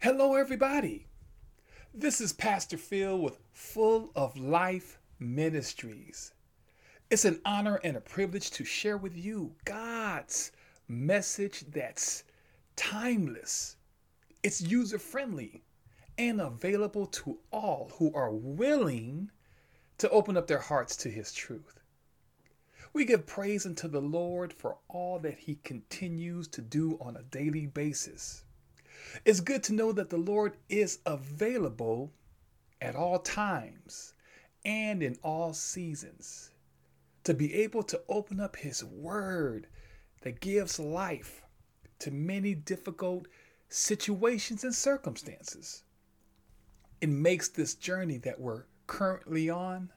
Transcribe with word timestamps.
Hello, 0.00 0.34
everybody. 0.34 1.06
This 1.94 2.20
is 2.20 2.32
Pastor 2.32 2.76
Phil 2.76 3.16
with 3.18 3.38
Full 3.52 4.10
of 4.14 4.36
Life 4.36 4.98
Ministries. 5.18 6.34
It's 7.10 7.24
an 7.24 7.40
honor 7.46 7.80
and 7.82 7.96
a 7.96 8.02
privilege 8.02 8.50
to 8.50 8.64
share 8.64 8.98
with 8.98 9.16
you 9.16 9.54
God's 9.64 10.52
message 10.88 11.64
that's 11.68 12.24
timeless, 12.76 13.76
it's 14.42 14.60
user 14.60 14.98
friendly, 14.98 15.62
and 16.18 16.40
available 16.40 17.06
to 17.06 17.38
all 17.50 17.92
who 17.96 18.12
are 18.14 18.32
willing 18.32 19.30
to 19.98 20.10
open 20.10 20.36
up 20.36 20.48
their 20.48 20.58
hearts 20.58 20.96
to 20.98 21.08
His 21.08 21.32
truth. 21.32 21.80
We 22.92 23.06
give 23.06 23.26
praise 23.26 23.64
unto 23.64 23.88
the 23.88 24.02
Lord 24.02 24.52
for 24.52 24.76
all 24.88 25.18
that 25.20 25.38
He 25.38 25.54
continues 25.62 26.46
to 26.48 26.60
do 26.60 26.98
on 27.00 27.16
a 27.16 27.22
daily 27.22 27.66
basis. 27.66 28.44
It's 29.24 29.40
good 29.40 29.62
to 29.64 29.72
know 29.72 29.92
that 29.92 30.10
the 30.10 30.16
Lord 30.16 30.56
is 30.68 30.98
available 31.06 32.12
at 32.80 32.96
all 32.96 33.18
times 33.18 34.14
and 34.64 35.02
in 35.02 35.16
all 35.22 35.52
seasons. 35.52 36.50
To 37.24 37.34
be 37.34 37.54
able 37.54 37.82
to 37.84 38.02
open 38.08 38.40
up 38.40 38.56
His 38.56 38.84
Word 38.84 39.66
that 40.22 40.40
gives 40.40 40.78
life 40.78 41.42
to 42.00 42.10
many 42.10 42.54
difficult 42.54 43.28
situations 43.68 44.64
and 44.64 44.74
circumstances. 44.74 45.84
It 47.00 47.08
makes 47.08 47.48
this 47.48 47.74
journey 47.74 48.18
that 48.18 48.40
we're 48.40 48.64
currently 48.86 49.48
on 49.50 49.90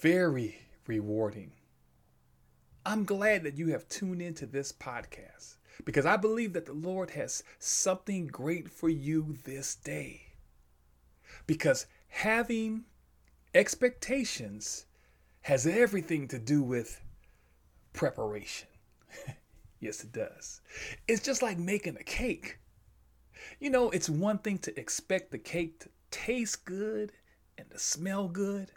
very 0.00 0.58
rewarding. 0.86 1.52
I'm 2.84 3.04
glad 3.04 3.44
that 3.44 3.56
you 3.56 3.68
have 3.68 3.88
tuned 3.88 4.22
into 4.22 4.46
this 4.46 4.72
podcast 4.72 5.56
because 5.84 6.06
I 6.06 6.16
believe 6.16 6.52
that 6.52 6.66
the 6.66 6.72
Lord 6.72 7.10
has 7.10 7.42
something 7.58 8.26
great 8.26 8.70
for 8.70 8.88
you 8.88 9.36
this 9.44 9.74
day. 9.74 10.22
Because 11.46 11.86
having 12.08 12.84
expectations 13.54 14.86
has 15.42 15.66
everything 15.66 16.28
to 16.28 16.38
do 16.38 16.62
with 16.62 17.00
preparation. 17.92 18.68
yes, 19.80 20.04
it 20.04 20.12
does. 20.12 20.60
It's 21.08 21.22
just 21.22 21.42
like 21.42 21.58
making 21.58 21.96
a 21.96 22.04
cake. 22.04 22.58
You 23.58 23.70
know, 23.70 23.90
it's 23.90 24.08
one 24.08 24.38
thing 24.38 24.58
to 24.58 24.78
expect 24.78 25.30
the 25.30 25.38
cake 25.38 25.80
to 25.80 25.88
taste 26.10 26.64
good 26.64 27.12
and 27.58 27.68
to 27.70 27.78
smell 27.78 28.28
good, 28.28 28.70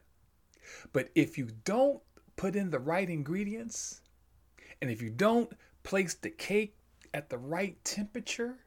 but 0.91 1.09
if 1.16 1.38
you 1.38 1.49
don't 1.63 2.01
put 2.35 2.55
in 2.55 2.71
the 2.71 2.79
right 2.79 3.09
ingredients, 3.09 4.01
and 4.81 4.89
if 4.89 5.01
you 5.01 5.09
don't 5.09 5.51
place 5.83 6.16
the 6.16 6.29
cake 6.29 6.75
at 7.16 7.30
the 7.30 7.38
right 7.38 7.81
temperature, 7.85 8.58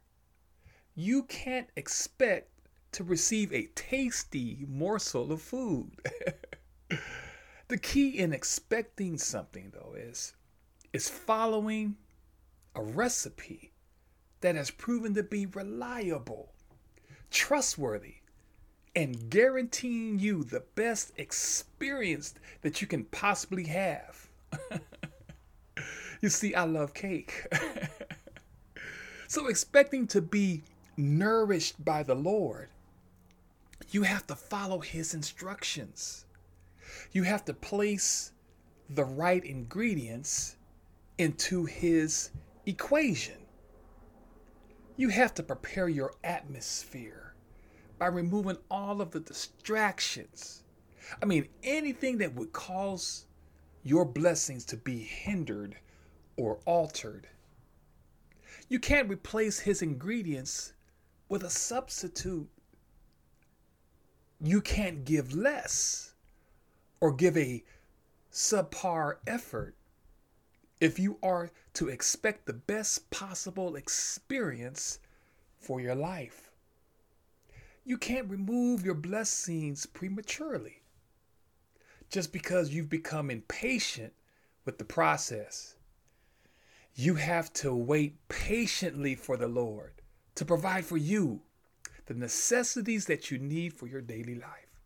you 0.95 1.23
can't 1.25 1.69
expect 1.77 2.49
to 2.93 3.05
receive 3.05 3.53
a 3.53 3.69
tasty 3.75 4.65
morsel 4.67 5.31
of 5.31 5.43
food. 5.43 5.91
the 7.69 7.77
key 7.77 8.19
in 8.19 8.33
expecting 8.33 9.19
something 9.19 9.71
though 9.75 9.95
is 9.95 10.33
is 10.95 11.11
following 11.11 11.95
a 12.75 12.83
recipe 12.83 13.71
that 14.41 14.55
has 14.55 14.71
proven 14.71 15.13
to 15.13 15.23
be 15.23 15.45
reliable, 15.45 16.55
trustworthy, 17.31 18.15
and 18.97 19.29
guaranteeing 19.29 20.19
you 20.19 20.43
the 20.43 20.65
best 20.75 21.13
experience 21.19 22.33
that 22.63 22.81
you 22.81 22.87
can 22.87 23.05
possibly 23.05 23.65
have. 23.65 24.27
you 26.23 26.31
see, 26.31 26.55
I 26.55 26.65
love 26.65 26.95
cake. 26.95 27.47
so, 29.29 29.47
expecting 29.49 30.07
to 30.07 30.23
be 30.23 30.63
nourished 30.97 31.85
by 31.85 32.03
the 32.03 32.15
Lord, 32.15 32.71
you 33.91 34.03
have 34.03 34.27
to 34.29 34.35
follow 34.35 34.79
His 34.79 35.13
instructions. 35.13 36.25
You 37.13 37.25
have 37.25 37.45
to 37.45 37.53
place 37.53 38.33
the 38.89 39.05
right 39.05 39.45
ingredients 39.45 40.57
into 41.19 41.67
His 41.67 42.31
equation. 42.65 43.37
You 44.97 45.11
have 45.11 45.35
to 45.35 45.43
prepare 45.43 45.91
your 45.91 46.15
atmosphere 46.25 47.35
by 47.99 48.07
removing 48.07 48.57
all 48.71 49.03
of 49.03 49.11
the 49.11 49.21
distractions. 49.21 50.63
I 51.21 51.27
mean, 51.27 51.49
anything 51.63 52.17
that 52.19 52.35
would 52.35 52.55
cause 52.55 53.27
your 53.83 54.07
blessings 54.07 54.65
to 54.67 54.79
be 54.79 55.01
hindered 55.01 55.77
or 56.39 56.61
altered. 56.65 57.29
You 58.69 58.79
can't 58.79 59.09
replace 59.09 59.61
his 59.61 59.81
ingredients 59.81 60.75
with 61.29 61.43
a 61.43 61.51
substitute. 61.51 62.49
You 64.41 64.61
can't 64.61 65.05
give 65.05 65.35
less 65.35 66.13
or 67.01 67.13
give 67.13 67.37
a 67.37 67.65
subpar 68.31 69.17
effort 69.27 69.75
if 70.81 70.99
you 70.99 71.19
are 71.23 71.51
to 71.75 71.89
expect 71.89 72.47
the 72.47 72.53
best 72.53 73.11
possible 73.11 73.75
experience 73.75 74.99
for 75.59 75.81
your 75.81 75.95
life. 75.95 76.51
You 77.85 77.97
can't 77.97 78.31
remove 78.31 78.85
your 78.85 78.95
blessings 78.95 79.87
prematurely 79.87 80.83
just 82.11 82.33
because 82.33 82.71
you've 82.71 82.91
become 82.91 83.31
impatient 83.31 84.13
with 84.65 84.77
the 84.77 84.85
process. 84.85 85.75
You 87.01 87.15
have 87.15 87.53
to 87.53 87.73
wait 87.73 88.29
patiently 88.29 89.15
for 89.15 89.37
the 89.37 89.47
Lord 89.47 89.93
to 90.35 90.45
provide 90.45 90.85
for 90.85 90.97
you 90.97 91.43
the 92.07 92.15
necessities 92.15 93.07
that 93.07 93.31
you 93.31 93.39
need 93.39 93.73
for 93.73 93.87
your 93.87 94.01
daily 94.01 94.35
life. 94.35 94.81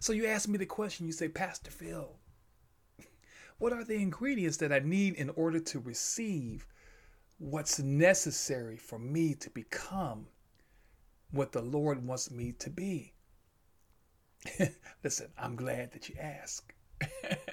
So 0.00 0.12
you 0.12 0.26
ask 0.26 0.50
me 0.50 0.58
the 0.58 0.66
question, 0.66 1.06
you 1.06 1.12
say, 1.12 1.28
Pastor 1.28 1.70
Phil, 1.70 2.10
what 3.56 3.72
are 3.72 3.84
the 3.84 3.94
ingredients 3.94 4.58
that 4.58 4.70
I 4.70 4.80
need 4.80 5.14
in 5.14 5.30
order 5.30 5.60
to 5.60 5.78
receive 5.78 6.66
what's 7.38 7.78
necessary 7.78 8.76
for 8.76 8.98
me 8.98 9.32
to 9.36 9.48
become 9.48 10.26
what 11.30 11.52
the 11.52 11.62
Lord 11.62 12.06
wants 12.06 12.30
me 12.30 12.52
to 12.58 12.68
be? 12.68 13.14
Listen, 15.02 15.28
I'm 15.38 15.56
glad 15.56 15.92
that 15.92 16.10
you 16.10 16.16
ask. 16.20 16.74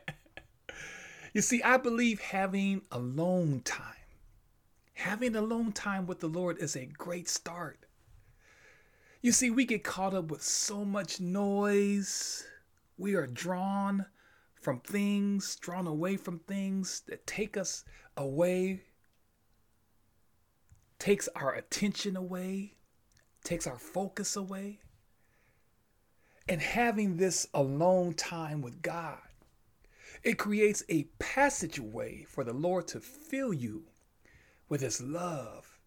you 1.37 1.43
see, 1.43 1.61
I 1.61 1.77
believe 1.77 2.19
having 2.19 2.81
alone 2.91 3.61
time, 3.63 3.93
having 4.93 5.35
alone 5.35 5.71
time 5.71 6.07
with 6.07 6.19
the 6.19 6.27
Lord 6.27 6.57
is 6.57 6.75
a 6.75 6.87
great 6.87 7.29
start. 7.29 7.77
You 9.21 9.31
see, 9.31 9.51
we 9.51 9.63
get 9.63 9.83
caught 9.83 10.15
up 10.15 10.31
with 10.31 10.41
so 10.41 10.83
much 10.83 11.19
noise. 11.19 12.43
We 12.97 13.13
are 13.13 13.27
drawn 13.27 14.07
from 14.55 14.79
things, 14.79 15.55
drawn 15.57 15.85
away 15.85 16.17
from 16.17 16.39
things 16.39 17.01
that 17.01 17.27
take 17.27 17.55
us 17.55 17.85
away, 18.17 18.81
takes 20.97 21.29
our 21.35 21.53
attention 21.53 22.17
away, 22.17 22.73
takes 23.43 23.67
our 23.67 23.77
focus 23.77 24.35
away. 24.35 24.79
And 26.49 26.63
having 26.63 27.17
this 27.17 27.45
alone 27.53 28.15
time 28.15 28.63
with 28.63 28.81
God, 28.81 29.19
it 30.27 30.37
creates 30.37 30.83
a 30.89 31.03
passageway 31.19 32.25
for 32.27 32.43
the 32.43 32.51
Lord 32.51 32.85
to 32.89 32.99
fill 32.99 33.53
you 33.53 33.83
with 34.67 34.81
His 34.81 35.01
love, 35.01 35.79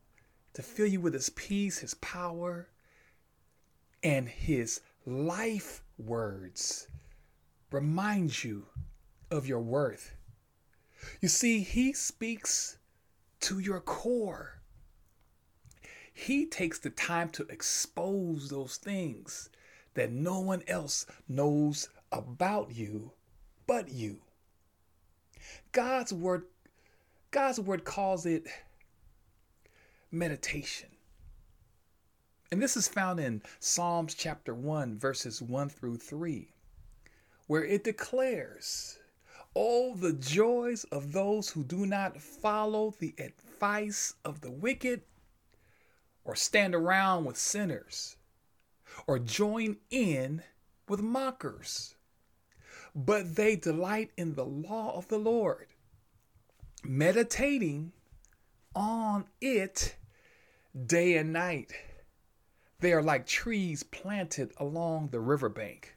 to 0.55 0.63
fill 0.63 0.87
you 0.87 0.99
with 0.99 1.13
His 1.13 1.29
peace, 1.29 1.81
His 1.81 1.93
power, 1.93 2.71
and 4.03 4.27
His 4.27 4.81
life 5.05 5.83
words 5.99 6.89
remind 7.71 8.43
you 8.43 8.65
of 9.31 9.47
your 9.47 9.61
worth. 9.61 10.15
You 11.21 11.29
see, 11.29 11.61
He 11.61 11.93
speaks 11.93 12.79
to 13.41 13.59
your 13.59 13.81
core. 13.81 14.63
He 16.15 16.47
takes 16.47 16.79
the 16.79 16.89
time 16.89 17.29
to 17.33 17.47
expose 17.51 18.49
those 18.49 18.79
things 18.79 19.51
that 19.93 20.11
no 20.11 20.41
one 20.41 20.63
else 20.67 21.05
knows 21.29 21.91
about 22.11 22.75
you 22.75 23.13
but 23.67 23.91
you. 23.91 24.23
God's 25.73 26.13
word 26.13 26.45
God's 27.31 27.61
word 27.61 27.85
calls 27.85 28.27
it 28.27 28.47
meditation. 30.11 30.89
And 32.51 32.61
this 32.61 32.77
is 32.77 32.89
found 32.89 33.21
in 33.21 33.43
Psalms 33.61 34.15
chapter 34.15 34.55
1 34.55 34.99
verses 34.99 35.41
1 35.41 35.69
through 35.69 35.99
3 35.99 36.49
where 37.47 37.65
it 37.65 37.83
declares 37.85 38.99
Oh, 39.57 39.97
the 39.97 40.13
joys 40.13 40.85
of 40.85 41.13
those 41.13 41.51
who 41.51 41.65
do 41.65 41.85
not 41.85 42.21
follow 42.21 42.95
the 42.99 43.15
advice 43.19 44.15
of 44.25 44.41
the 44.41 44.51
wicked 44.51 45.03
or 46.25 46.37
stand 46.37 46.77
around 46.77 47.25
with 47.25 47.37
sinners 47.37 48.17
or 49.09 49.19
join 49.19 49.79
in 49.91 50.45
with 50.89 51.01
mockers, 51.03 51.97
but 52.95 53.37
they 53.37 53.57
delight 53.57 54.11
in 54.17 54.35
the 54.35 54.45
law 54.45 54.97
of 54.97 55.09
the 55.09 55.19
Lord, 55.19 55.69
meditating 56.85 57.93
on 58.75 59.27
it 59.41 59.97
day 60.87 61.17
and 61.17 61.33
night. 61.33 61.73
They 62.81 62.93
are 62.93 63.03
like 63.03 63.27
trees 63.27 63.83
planted 63.83 64.53
along 64.57 65.09
the 65.09 65.21
riverbank, 65.21 65.97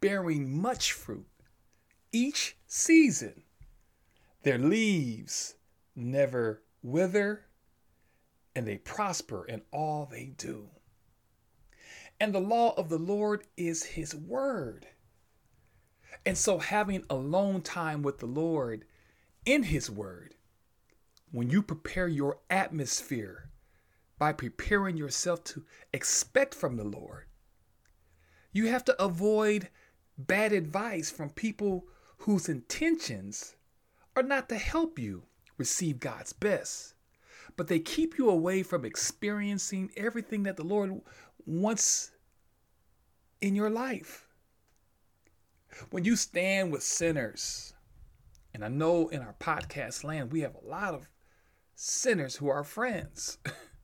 bearing 0.00 0.60
much 0.60 0.92
fruit 0.92 1.26
each 2.12 2.56
season. 2.66 3.42
Their 4.42 4.58
leaves 4.58 5.54
never 5.94 6.62
wither, 6.82 7.46
and 8.54 8.66
they 8.66 8.76
prosper 8.78 9.44
in 9.46 9.62
all 9.72 10.06
they 10.06 10.32
do. 10.36 10.68
And 12.20 12.34
the 12.34 12.40
law 12.40 12.74
of 12.76 12.88
the 12.88 12.98
Lord 12.98 13.44
is 13.56 13.82
his 13.82 14.14
word. 14.14 14.86
And 16.24 16.36
so, 16.36 16.58
having 16.58 17.04
alone 17.10 17.62
time 17.62 18.02
with 18.02 18.18
the 18.18 18.26
Lord 18.26 18.84
in 19.44 19.64
his 19.64 19.90
word, 19.90 20.34
when 21.30 21.50
you 21.50 21.62
prepare 21.62 22.08
your 22.08 22.38
atmosphere 22.48 23.50
by 24.18 24.32
preparing 24.32 24.96
yourself 24.96 25.44
to 25.44 25.64
expect 25.92 26.54
from 26.54 26.76
the 26.76 26.84
Lord, 26.84 27.26
you 28.52 28.68
have 28.68 28.84
to 28.86 29.02
avoid 29.02 29.68
bad 30.16 30.52
advice 30.52 31.10
from 31.10 31.30
people 31.30 31.86
whose 32.18 32.48
intentions 32.48 33.56
are 34.16 34.22
not 34.22 34.48
to 34.48 34.56
help 34.56 34.98
you 34.98 35.24
receive 35.58 36.00
God's 36.00 36.32
best, 36.32 36.94
but 37.56 37.68
they 37.68 37.78
keep 37.78 38.18
you 38.18 38.28
away 38.28 38.62
from 38.62 38.84
experiencing 38.84 39.90
everything 39.96 40.44
that 40.44 40.56
the 40.56 40.64
Lord 40.64 41.00
wants 41.44 42.12
in 43.40 43.54
your 43.54 43.70
life. 43.70 44.25
When 45.90 46.04
you 46.04 46.16
stand 46.16 46.72
with 46.72 46.82
sinners, 46.82 47.74
and 48.54 48.64
I 48.64 48.68
know 48.68 49.08
in 49.08 49.20
our 49.20 49.34
podcast 49.38 50.04
land 50.04 50.32
we 50.32 50.40
have 50.40 50.54
a 50.54 50.68
lot 50.68 50.94
of 50.94 51.08
sinners 51.74 52.36
who 52.36 52.48
are 52.48 52.64
friends. 52.64 53.38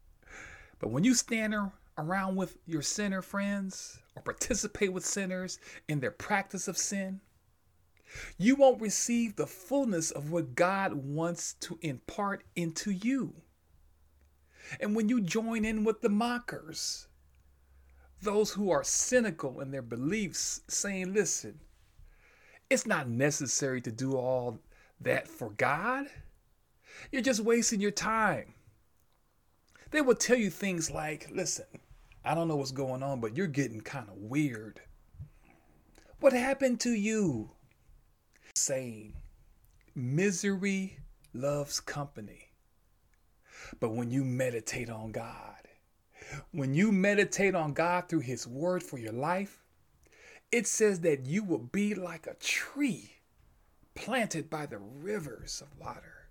but 0.80 0.90
when 0.90 1.04
you 1.04 1.14
stand 1.14 1.54
around 1.98 2.36
with 2.36 2.56
your 2.66 2.82
sinner 2.82 3.22
friends 3.22 3.98
or 4.16 4.22
participate 4.22 4.92
with 4.92 5.04
sinners 5.04 5.58
in 5.88 6.00
their 6.00 6.10
practice 6.10 6.68
of 6.68 6.78
sin, 6.78 7.20
you 8.38 8.56
won't 8.56 8.80
receive 8.80 9.36
the 9.36 9.46
fullness 9.46 10.10
of 10.10 10.30
what 10.30 10.54
God 10.54 10.92
wants 10.94 11.54
to 11.60 11.78
impart 11.82 12.44
into 12.56 12.90
you. 12.90 13.34
And 14.80 14.94
when 14.94 15.08
you 15.08 15.20
join 15.20 15.64
in 15.64 15.84
with 15.84 16.00
the 16.00 16.08
mockers, 16.08 17.08
those 18.20 18.52
who 18.52 18.70
are 18.70 18.84
cynical 18.84 19.60
in 19.60 19.70
their 19.70 19.82
beliefs, 19.82 20.60
saying, 20.68 21.12
listen, 21.12 21.60
it's 22.72 22.86
not 22.86 23.08
necessary 23.08 23.80
to 23.82 23.92
do 23.92 24.16
all 24.16 24.58
that 25.00 25.28
for 25.28 25.50
God. 25.50 26.06
You're 27.10 27.22
just 27.22 27.40
wasting 27.40 27.80
your 27.80 27.90
time. 27.90 28.54
They 29.90 30.00
will 30.00 30.14
tell 30.14 30.38
you 30.38 30.50
things 30.50 30.90
like, 30.90 31.28
listen, 31.30 31.66
I 32.24 32.34
don't 32.34 32.48
know 32.48 32.56
what's 32.56 32.72
going 32.72 33.02
on, 33.02 33.20
but 33.20 33.36
you're 33.36 33.46
getting 33.46 33.80
kind 33.80 34.08
of 34.08 34.16
weird. 34.16 34.80
What 36.20 36.32
happened 36.32 36.80
to 36.80 36.90
you? 36.90 37.50
saying, 38.54 39.14
misery 39.94 40.98
loves 41.32 41.80
company. 41.80 42.50
But 43.80 43.94
when 43.94 44.10
you 44.10 44.24
meditate 44.24 44.90
on 44.90 45.12
God, 45.12 45.68
when 46.50 46.74
you 46.74 46.92
meditate 46.92 47.54
on 47.54 47.72
God 47.72 48.08
through 48.08 48.20
His 48.20 48.46
Word 48.46 48.82
for 48.82 48.98
your 48.98 49.12
life, 49.12 49.61
it 50.52 50.66
says 50.66 51.00
that 51.00 51.26
you 51.26 51.42
will 51.42 51.58
be 51.58 51.94
like 51.94 52.26
a 52.26 52.34
tree 52.34 53.14
planted 53.94 54.48
by 54.48 54.66
the 54.66 54.78
rivers 54.78 55.62
of 55.62 55.78
water, 55.80 56.28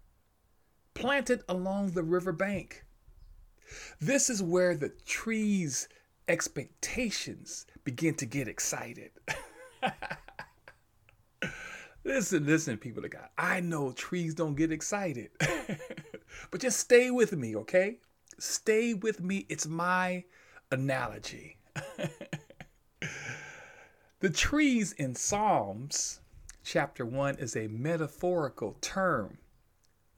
planted 0.93 1.43
along 1.49 1.91
the 1.91 2.03
river 2.03 2.31
bank. 2.31 2.85
This 3.99 4.29
is 4.29 4.41
where 4.43 4.75
the 4.75 4.89
tree's 5.05 5.89
expectations 6.27 7.65
begin 7.83 8.13
to 8.15 8.25
get 8.25 8.47
excited. 8.47 9.11
Listen, 12.03 12.47
listen, 12.47 12.77
people 12.77 13.05
of 13.05 13.11
God. 13.11 13.29
I 13.37 13.59
know 13.59 13.91
trees 13.91 14.33
don't 14.33 14.55
get 14.55 14.71
excited, 14.71 15.29
but 16.49 16.59
just 16.59 16.79
stay 16.79 17.11
with 17.11 17.33
me, 17.33 17.55
okay? 17.57 17.97
Stay 18.39 18.95
with 18.95 19.21
me. 19.21 19.45
It's 19.49 19.67
my 19.67 20.23
analogy. 20.71 21.57
the 24.21 24.29
trees 24.29 24.91
in 24.93 25.15
Psalms 25.15 26.19
chapter 26.63 27.03
1 27.03 27.37
is 27.39 27.55
a 27.55 27.67
metaphorical 27.67 28.77
term 28.79 29.39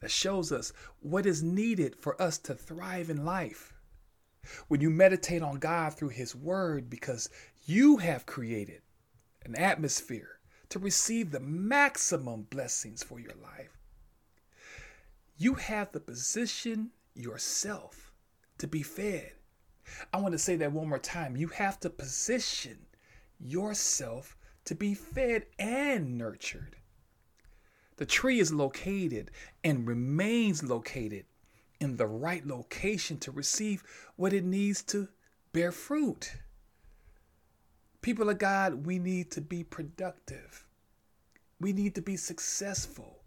that 0.01 0.11
shows 0.11 0.51
us 0.51 0.73
what 0.99 1.25
is 1.25 1.41
needed 1.41 1.95
for 1.95 2.21
us 2.21 2.37
to 2.39 2.53
thrive 2.53 3.09
in 3.09 3.23
life. 3.23 3.73
When 4.67 4.81
you 4.81 4.89
meditate 4.89 5.41
on 5.41 5.55
God 5.55 5.93
through 5.93 6.09
His 6.09 6.35
Word, 6.35 6.89
because 6.89 7.29
you 7.65 7.95
have 7.95 8.25
created 8.25 8.81
an 9.45 9.55
atmosphere 9.55 10.39
to 10.67 10.79
receive 10.79 11.31
the 11.31 11.39
maximum 11.39 12.41
blessings 12.49 13.03
for 13.03 13.21
your 13.21 13.35
life. 13.41 13.77
You 15.37 15.53
have 15.53 15.93
the 15.93 16.01
position 16.01 16.89
yourself 17.15 18.11
to 18.57 18.67
be 18.67 18.83
fed. 18.83 19.31
I 20.11 20.17
want 20.17 20.33
to 20.33 20.39
say 20.39 20.57
that 20.57 20.73
one 20.73 20.89
more 20.89 20.99
time. 20.99 21.37
You 21.37 21.47
have 21.47 21.79
to 21.81 21.89
position 21.89 22.79
yourself 23.39 24.37
to 24.65 24.75
be 24.75 24.93
fed 24.93 25.45
and 25.59 26.17
nurtured. 26.17 26.77
The 27.97 28.05
tree 28.05 28.39
is 28.39 28.51
located 28.51 29.31
and 29.63 29.87
remains 29.87 30.63
located 30.63 31.25
in 31.79 31.97
the 31.97 32.07
right 32.07 32.45
location 32.45 33.17
to 33.19 33.31
receive 33.31 33.83
what 34.15 34.33
it 34.33 34.43
needs 34.43 34.81
to 34.83 35.09
bear 35.51 35.71
fruit. 35.71 36.33
People 38.01 38.29
of 38.29 38.37
God, 38.37 38.85
we 38.85 38.99
need 38.99 39.31
to 39.31 39.41
be 39.41 39.63
productive. 39.63 40.65
We 41.59 41.71
need 41.71 41.95
to 41.95 42.01
be 42.01 42.17
successful. 42.17 43.19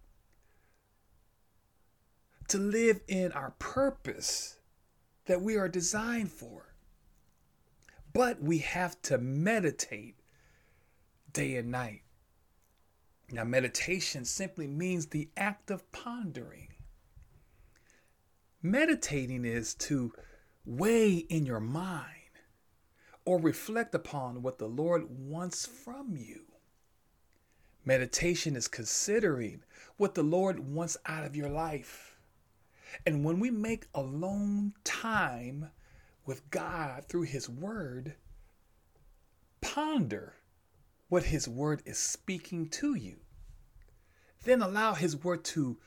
To 2.48 2.58
live 2.58 3.00
in 3.08 3.32
our 3.32 3.52
purpose 3.58 4.58
that 5.26 5.40
we 5.40 5.56
are 5.56 5.68
designed 5.68 6.30
for. 6.30 6.65
But 8.16 8.40
we 8.40 8.58
have 8.58 9.02
to 9.02 9.18
meditate 9.18 10.16
day 11.34 11.56
and 11.56 11.70
night. 11.70 12.00
Now, 13.30 13.44
meditation 13.44 14.24
simply 14.24 14.66
means 14.66 15.08
the 15.08 15.28
act 15.36 15.70
of 15.70 15.92
pondering. 15.92 16.68
Meditating 18.62 19.44
is 19.44 19.74
to 19.74 20.14
weigh 20.64 21.16
in 21.28 21.44
your 21.44 21.60
mind 21.60 22.40
or 23.26 23.38
reflect 23.38 23.94
upon 23.94 24.40
what 24.40 24.56
the 24.56 24.66
Lord 24.66 25.10
wants 25.10 25.66
from 25.66 26.16
you. 26.16 26.46
Meditation 27.84 28.56
is 28.56 28.66
considering 28.66 29.62
what 29.98 30.14
the 30.14 30.22
Lord 30.22 30.60
wants 30.60 30.96
out 31.04 31.26
of 31.26 31.36
your 31.36 31.50
life. 31.50 32.16
And 33.04 33.26
when 33.26 33.40
we 33.40 33.50
make 33.50 33.88
alone 33.94 34.72
time 34.84 35.70
with 36.26 36.50
God 36.50 37.04
through 37.08 37.22
His 37.22 37.48
Word, 37.48 38.14
ponder 39.60 40.34
what 41.08 41.24
His 41.24 41.48
Word 41.48 41.82
is 41.86 41.98
speaking 41.98 42.68
to 42.70 42.94
you. 42.94 43.16
Then 44.44 44.62
allow 44.62 44.94
His 44.94 45.16
Word 45.16 45.44
to 45.44 45.78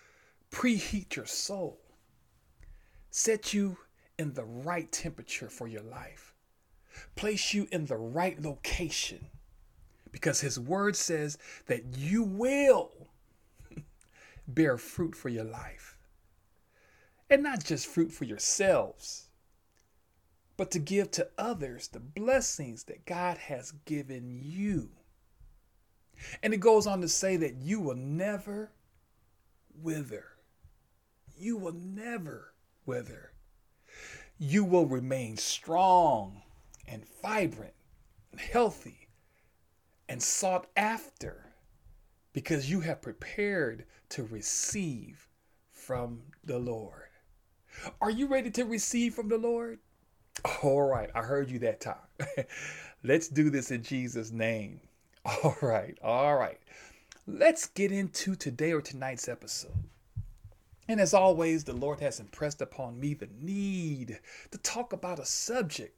preheat 0.51 1.15
your 1.15 1.25
soul, 1.27 1.79
set 3.11 3.53
you 3.53 3.77
in 4.17 4.33
the 4.33 4.45
right 4.45 4.91
temperature 4.91 5.49
for 5.49 5.67
your 5.67 5.83
life 5.83 6.29
place 7.15 7.53
you 7.53 7.67
in 7.71 7.85
the 7.85 7.97
right 7.97 8.41
location 8.41 9.27
because 10.11 10.41
his 10.41 10.59
word 10.59 10.95
says 10.95 11.37
that 11.67 11.97
you 11.97 12.23
will 12.23 12.91
bear 14.47 14.77
fruit 14.77 15.15
for 15.15 15.29
your 15.29 15.43
life. 15.43 15.97
And 17.29 17.43
not 17.43 17.63
just 17.63 17.85
fruit 17.85 18.11
for 18.11 18.25
yourselves, 18.25 19.28
but 20.59 20.71
to 20.71 20.79
give 20.79 21.09
to 21.09 21.25
others 21.37 21.87
the 21.87 22.01
blessings 22.01 22.83
that 22.83 23.05
God 23.05 23.37
has 23.37 23.71
given 23.85 24.41
you. 24.43 24.89
And 26.43 26.53
it 26.53 26.59
goes 26.59 26.85
on 26.85 26.99
to 26.99 27.07
say 27.07 27.37
that 27.37 27.55
you 27.55 27.79
will 27.79 27.95
never 27.95 28.73
wither. 29.73 30.25
You 31.37 31.55
will 31.55 31.71
never 31.71 32.55
wither. 32.85 33.31
You 34.37 34.65
will 34.65 34.85
remain 34.85 35.37
strong 35.37 36.41
and 36.85 37.05
vibrant 37.21 37.75
and 38.33 38.41
healthy 38.41 39.07
and 40.09 40.21
sought 40.21 40.67
after 40.75 41.53
because 42.33 42.69
you 42.69 42.81
have 42.81 43.01
prepared 43.01 43.85
to 44.09 44.23
receive 44.25 45.29
from 45.71 46.23
the 46.43 46.59
Lord. 46.59 47.07
Are 48.01 48.11
you 48.11 48.27
ready 48.27 48.51
to 48.51 48.65
receive 48.65 49.13
from 49.13 49.29
the 49.29 49.37
Lord? 49.37 49.79
All 50.63 50.83
right, 50.83 51.09
I 51.15 51.21
heard 51.21 51.49
you 51.49 51.59
that 51.59 51.81
time. 51.81 51.95
Let's 53.03 53.27
do 53.27 53.49
this 53.49 53.71
in 53.71 53.83
Jesus' 53.83 54.31
name. 54.31 54.81
All 55.25 55.57
right, 55.61 55.97
all 56.01 56.37
right. 56.37 56.59
Let's 57.27 57.67
get 57.67 57.91
into 57.91 58.35
today 58.35 58.71
or 58.71 58.81
tonight's 58.81 59.27
episode. 59.27 59.89
And 60.87 60.99
as 60.99 61.13
always, 61.13 61.63
the 61.63 61.73
Lord 61.73 61.99
has 61.99 62.19
impressed 62.19 62.61
upon 62.61 62.99
me 62.99 63.13
the 63.13 63.29
need 63.39 64.19
to 64.49 64.57
talk 64.59 64.91
about 64.93 65.19
a 65.19 65.25
subject 65.25 65.95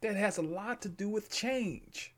that 0.00 0.16
has 0.16 0.38
a 0.38 0.42
lot 0.42 0.80
to 0.82 0.88
do 0.88 1.08
with 1.08 1.30
change. 1.30 2.14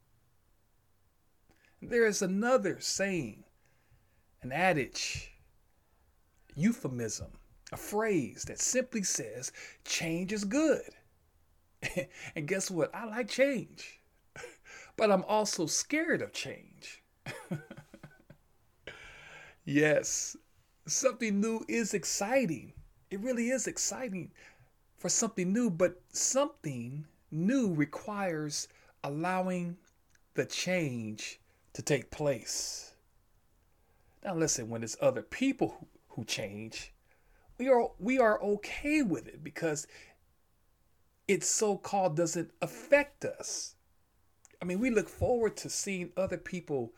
There 1.83 2.07
is 2.07 2.23
another 2.23 2.79
saying, 2.79 3.43
an 4.43 4.53
adage, 4.53 5.33
euphemism, 6.55 7.33
a 7.73 7.77
phrase 7.77 8.45
that 8.47 8.61
simply 8.61 9.03
says 9.03 9.51
change 9.85 10.33
is 10.33 10.45
good. 10.45 10.95
and 12.37 12.47
guess 12.47 12.71
what? 12.71 12.95
I 12.95 13.05
like 13.07 13.29
change, 13.29 14.01
but 14.97 15.11
I'm 15.11 15.25
also 15.25 15.67
scared 15.67 16.23
of 16.23 16.33
change. 16.33 17.03
yes, 19.65 20.37
something 20.87 21.41
new 21.41 21.65
is 21.69 21.95
exciting. 21.95 22.73
It 23.11 23.21
really 23.21 23.51
is 23.51 23.67
exciting 23.67 24.31
for 24.99 25.09
something 25.09 25.53
new, 25.53 25.71
but 25.71 26.01
something 26.13 27.07
new 27.31 27.73
requires 27.73 28.69
allowing 29.05 29.77
the 30.35 30.45
change 30.45 31.41
to 31.73 31.83
take 31.83 32.11
place. 32.11 32.93
Now 34.25 34.35
listen, 34.35 34.69
when 34.69 34.83
it's 34.83 34.97
other 35.01 35.23
people 35.23 35.77
who, 35.79 35.87
who 36.09 36.25
change, 36.25 36.93
we 37.59 37.69
are 37.69 37.91
we 37.99 38.19
are 38.19 38.41
okay 38.43 39.03
with 39.03 39.27
it 39.27 39.43
because 39.43 39.87
it 41.29 41.45
so-called 41.45 42.17
doesn't 42.17 42.51
affect 42.63 43.25
us. 43.25 43.77
I 44.61 44.65
mean, 44.65 44.81
we 44.81 44.91
look 44.91 45.09
forward 45.09 45.57
to 45.59 45.71
seeing 45.71 46.11
other 46.17 46.39
people 46.39 46.93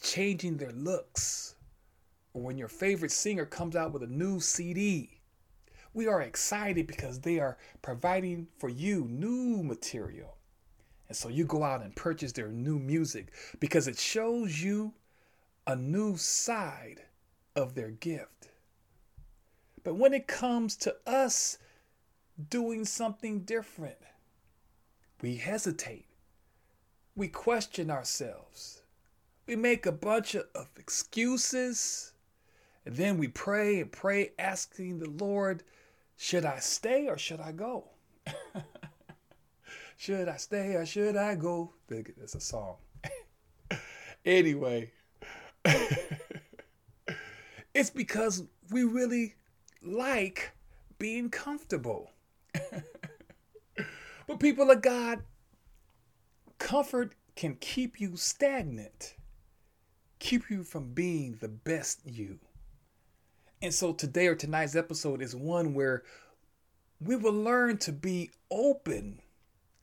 changing 0.00 0.58
their 0.58 0.72
looks. 0.72 1.56
Or 2.32 2.42
when 2.42 2.56
your 2.56 2.68
favorite 2.68 3.10
singer 3.10 3.44
comes 3.44 3.74
out 3.74 3.92
with 3.92 4.04
a 4.04 4.06
new 4.06 4.38
CD 4.38 5.20
we 5.92 6.06
are 6.06 6.22
excited 6.22 6.86
because 6.86 7.20
they 7.20 7.38
are 7.38 7.58
providing 7.82 8.46
for 8.58 8.68
you 8.68 9.06
new 9.08 9.62
material. 9.62 10.36
And 11.08 11.16
so 11.16 11.28
you 11.28 11.44
go 11.44 11.64
out 11.64 11.82
and 11.82 11.94
purchase 11.96 12.32
their 12.32 12.48
new 12.48 12.78
music 12.78 13.32
because 13.58 13.88
it 13.88 13.98
shows 13.98 14.62
you 14.62 14.94
a 15.66 15.74
new 15.74 16.16
side 16.16 17.02
of 17.56 17.74
their 17.74 17.90
gift. 17.90 18.50
But 19.82 19.96
when 19.96 20.14
it 20.14 20.28
comes 20.28 20.76
to 20.76 20.94
us 21.06 21.58
doing 22.48 22.84
something 22.84 23.40
different, 23.40 23.98
we 25.20 25.36
hesitate. 25.36 26.06
We 27.14 27.28
question 27.28 27.90
ourselves. 27.90 28.82
We 29.46 29.56
make 29.56 29.84
a 29.84 29.92
bunch 29.92 30.34
of 30.34 30.46
excuses. 30.76 32.12
And 32.86 32.96
then 32.96 33.18
we 33.18 33.28
pray 33.28 33.80
and 33.80 33.92
pray, 33.92 34.32
asking 34.38 34.98
the 34.98 35.10
Lord 35.10 35.64
should 36.16 36.44
I 36.44 36.58
stay 36.58 37.08
or 37.08 37.16
should 37.16 37.40
I 37.40 37.52
go? 37.52 37.88
should 39.96 40.28
I 40.28 40.36
stay 40.36 40.74
or 40.74 40.84
should 40.84 41.16
I 41.16 41.34
go? 41.34 41.72
Think 41.88 42.12
it's 42.20 42.34
a 42.34 42.40
song. 42.40 42.76
anyway, 44.26 44.92
it's 47.74 47.88
because 47.88 48.44
we 48.70 48.84
really 48.84 49.34
like 49.82 50.52
being 50.98 51.30
comfortable. 51.30 52.10
but 54.26 54.40
people 54.40 54.70
of 54.70 54.82
God, 54.82 55.22
comfort 56.58 57.14
can 57.36 57.54
keep 57.56 58.00
you 58.00 58.16
stagnant, 58.16 59.16
keep 60.18 60.50
you 60.50 60.62
from 60.62 60.92
being 60.92 61.38
the 61.40 61.48
best 61.48 62.00
you. 62.04 62.38
And 63.62 63.74
so 63.74 63.92
today 63.92 64.26
or 64.26 64.34
tonight's 64.34 64.76
episode 64.76 65.22
is 65.22 65.34
one 65.36 65.74
where 65.74 66.02
we 67.00 67.16
will 67.16 67.32
learn 67.32 67.78
to 67.78 67.92
be 67.92 68.30
open 68.50 69.20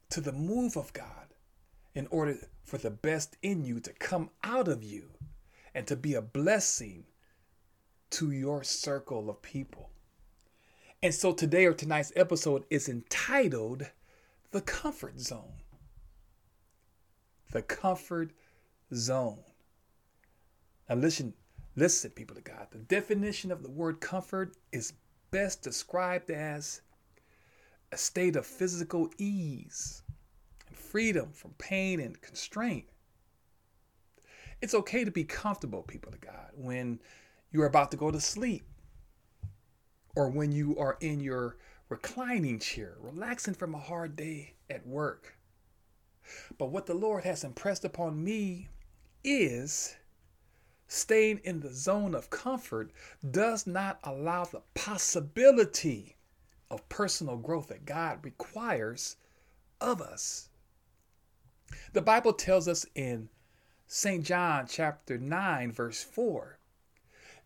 to 0.10 0.22
the 0.22 0.32
move 0.32 0.78
of 0.78 0.94
God 0.94 1.34
in 1.94 2.08
order 2.12 2.38
for 2.64 2.78
the 2.78 2.92
best 2.92 3.38
in 3.42 3.64
you 3.64 3.80
to 3.80 3.94
come 3.94 4.30
out 4.44 4.68
of 4.68 4.84
you 4.84 5.10
and 5.74 5.88
to 5.88 5.96
be 5.96 6.14
a 6.14 6.22
blessing 6.22 7.06
to 8.12 8.32
your 8.32 8.64
circle 8.64 9.30
of 9.30 9.42
people. 9.42 9.90
And 11.04 11.14
so 11.14 11.32
today 11.34 11.66
or 11.66 11.74
tonight's 11.74 12.12
episode 12.16 12.66
is 12.70 12.90
entitled 12.90 13.90
The 14.52 14.62
Comfort 14.62 15.20
Zone. 15.20 15.62
The 17.52 17.62
Comfort 17.62 18.32
Zone. 18.94 19.44
Now 20.90 20.96
listen, 20.96 21.34
Listen, 21.78 22.10
people 22.10 22.36
of 22.36 22.44
God, 22.44 22.66
the 22.72 22.80
definition 22.80 23.52
of 23.52 23.62
the 23.62 23.70
word 23.70 24.02
comfort 24.02 24.58
is 24.72 24.94
best 25.30 25.62
described 25.62 26.32
as 26.32 26.82
a 27.92 27.98
state 27.98 28.36
of 28.36 28.48
physical 28.48 29.12
ease 29.20 30.02
and 30.68 30.76
freedom 30.76 31.32
from 31.32 31.52
pain 31.60 32.00
and 32.00 32.20
constraint. 32.20 32.86
It's 34.60 34.74
okay 34.74 35.06
to 35.06 35.12
be 35.12 35.24
comfortable, 35.24 35.84
people 35.84 36.12
of 36.12 36.20
God, 36.20 36.50
when 36.56 37.00
you're 37.52 37.68
about 37.68 37.92
to 37.92 37.98
go 37.98 38.10
to 38.10 38.20
sleep 38.20 38.66
or 40.18 40.28
when 40.30 40.52
you 40.52 40.76
are 40.80 40.98
in 41.00 41.20
your 41.20 41.58
reclining 41.90 42.58
chair, 42.58 42.96
relaxing 43.00 43.54
from 43.54 43.76
a 43.76 43.80
hard 43.80 44.16
day 44.16 44.56
at 44.68 44.86
work. 44.88 45.38
But 46.58 46.72
what 46.72 46.88
the 46.88 46.96
Lord 46.96 47.24
has 47.24 47.44
impressed 47.44 47.86
upon 47.86 48.24
me 48.24 48.70
is 49.24 49.96
staying 50.88 51.42
in 51.44 51.60
the 51.60 51.72
zone 51.72 52.16
of 52.16 52.32
comfort 52.32 52.92
does 53.30 53.68
not 53.68 54.00
allow 54.04 54.46
the 54.46 54.64
possibility 54.74 56.16
of 56.72 56.90
personal 56.90 57.38
growth 57.38 57.68
that 57.68 57.86
God 57.86 58.26
requires 58.26 59.18
of 59.80 60.02
us. 60.02 60.50
The 61.94 62.02
Bible 62.02 62.34
tells 62.34 62.68
us 62.68 62.88
in 62.96 63.30
St. 63.86 64.26
John 64.26 64.66
chapter 64.68 65.20
9 65.20 65.72
verse 65.72 66.04
4 66.04 66.58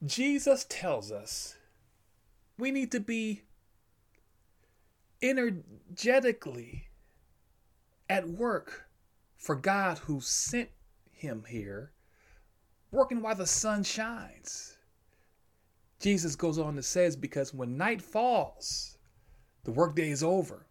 Jesus 0.06 0.66
tells 0.70 1.12
us 1.12 1.58
we 2.62 2.70
need 2.72 2.92
to 2.92 3.00
be 3.00 3.42
energetically 5.22 6.88
at 8.08 8.30
work 8.30 8.88
for 9.36 9.56
God 9.56 9.98
who 9.98 10.22
sent 10.22 10.70
him 11.12 11.44
here 11.50 11.92
working 12.92 13.22
while 13.22 13.36
the 13.36 13.48
sun 13.48 13.84
shines. 13.84 14.78
Jesus 16.00 16.36
goes 16.36 16.60
on 16.60 16.76
to 16.76 16.84
says, 16.84 17.16
because 17.16 17.52
when 17.52 17.78
night 17.78 18.02
falls, 18.02 18.98
the 19.64 19.72
workday 19.72 20.12
is 20.12 20.24
over. 20.24 20.68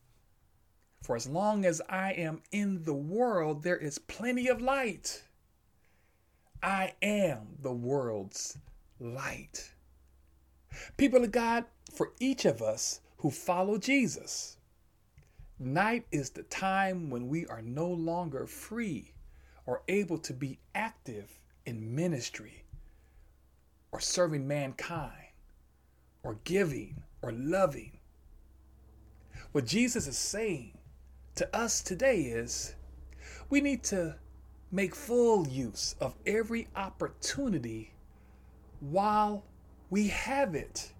For 1.03 1.17
as 1.17 1.27
long 1.27 1.65
as 1.65 1.83
I 1.89 2.13
am 2.13 2.43
in 2.53 2.85
the 2.85 2.95
world, 2.95 3.65
there 3.65 3.79
is 3.79 3.99
plenty 3.99 4.47
of 4.47 4.61
light. 4.61 5.25
I 6.63 6.93
am 7.03 7.57
the 7.61 7.73
world's 7.73 8.59
light. 9.01 9.73
People 10.97 11.25
of 11.25 11.33
God, 11.33 11.65
for 11.93 12.13
each 12.21 12.45
of 12.45 12.63
us 12.63 13.01
who 13.19 13.31
follow 13.31 13.79
Jesus, 13.79 14.57
night 15.59 16.07
is 16.11 16.31
the 16.31 16.43
time 16.45 17.11
when 17.11 17.29
we 17.29 17.47
are 17.47 17.63
no 17.63 17.89
longer 17.89 18.47
free 18.47 19.13
or 19.67 19.83
able 19.89 20.19
to 20.19 20.33
be 20.33 20.59
active 20.75 21.39
in 21.67 21.95
ministry 21.95 22.65
or 23.93 24.01
serving 24.01 24.47
mankind 24.47 25.13
or 26.23 26.39
giving 26.45 27.03
or 27.23 27.33
loving. 27.33 27.99
What 29.53 29.67
Jesus 29.67 30.07
is 30.07 30.19
saying 30.19 30.79
to 31.35 31.57
us 31.57 31.83
today 31.83 32.23
is 32.23 32.75
we 33.49 33.61
need 33.61 33.83
to 33.85 34.17
make 34.71 34.95
full 34.95 35.47
use 35.49 35.97
of 36.01 36.15
every 36.27 36.69
opportunity 36.77 37.93
while 38.81 39.45
we 39.91 40.07
have 40.09 40.55
it 40.55 40.93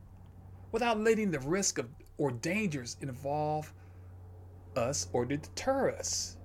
without 0.73 0.99
letting 0.99 1.31
the 1.31 1.41
risk 1.41 1.79
of 1.79 1.89
or 2.19 2.31
dangers 2.31 2.97
involve 3.01 3.73
us 4.77 5.09
or 5.13 5.25
deter 5.25 5.91
us. 5.91 6.37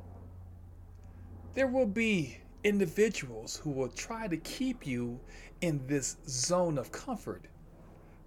There 1.54 1.68
will 1.68 1.86
be 1.86 2.38
individuals 2.64 3.58
who 3.58 3.72
will 3.72 3.90
try 3.90 4.28
to 4.28 4.38
keep 4.38 4.88
you 4.88 5.20
in 5.62 5.86
this 5.86 6.18
zone 6.28 6.78
of 6.78 6.92
comfort 6.92 7.46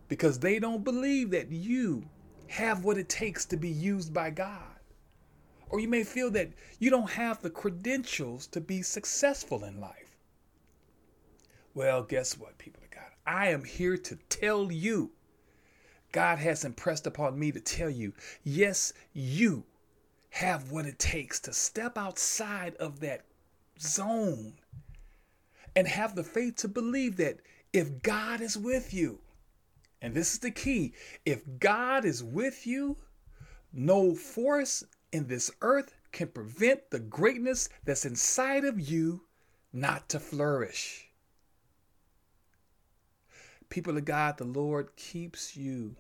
because 0.08 0.38
they 0.38 0.58
don't 0.58 0.84
believe 0.84 1.30
that 1.30 1.50
you 1.50 2.04
have 2.48 2.84
what 2.84 2.98
it 2.98 3.08
takes 3.08 3.44
to 3.46 3.56
be 3.56 3.68
used 3.68 4.12
by 4.12 4.30
God. 4.30 4.62
Or 5.70 5.80
you 5.80 5.88
may 5.88 6.04
feel 6.04 6.30
that 6.32 6.50
you 6.78 6.90
don't 6.90 7.10
have 7.10 7.42
the 7.42 7.50
credentials 7.50 8.46
to 8.48 8.60
be 8.60 8.82
successful 8.82 9.64
in 9.64 9.80
life. 9.80 10.16
Well, 11.74 12.02
guess 12.02 12.38
what, 12.38 12.56
people? 12.58 12.87
I 13.28 13.48
am 13.48 13.64
here 13.64 13.98
to 13.98 14.16
tell 14.30 14.72
you. 14.72 15.10
God 16.12 16.38
has 16.38 16.64
impressed 16.64 17.06
upon 17.06 17.38
me 17.38 17.52
to 17.52 17.60
tell 17.60 17.90
you, 17.90 18.14
yes, 18.42 18.94
you 19.12 19.64
have 20.30 20.70
what 20.70 20.86
it 20.86 20.98
takes 20.98 21.38
to 21.40 21.52
step 21.52 21.98
outside 21.98 22.74
of 22.76 23.00
that 23.00 23.26
zone 23.78 24.54
and 25.76 25.86
have 25.86 26.14
the 26.14 26.24
faith 26.24 26.56
to 26.56 26.68
believe 26.68 27.18
that 27.18 27.40
if 27.74 28.02
God 28.02 28.40
is 28.40 28.56
with 28.56 28.94
you, 28.94 29.20
and 30.00 30.14
this 30.14 30.32
is 30.32 30.38
the 30.38 30.50
key 30.50 30.94
if 31.26 31.42
God 31.58 32.06
is 32.06 32.24
with 32.24 32.66
you, 32.66 32.96
no 33.74 34.14
force 34.14 34.82
in 35.12 35.26
this 35.26 35.50
earth 35.60 35.94
can 36.12 36.28
prevent 36.28 36.90
the 36.90 37.00
greatness 37.00 37.68
that's 37.84 38.06
inside 38.06 38.64
of 38.64 38.80
you 38.80 39.26
not 39.70 40.08
to 40.08 40.18
flourish. 40.18 41.07
People 43.70 43.96
of 43.96 44.04
God, 44.04 44.38
the 44.38 44.44
Lord 44.44 44.96
keeps 44.96 45.56
you 45.56 45.96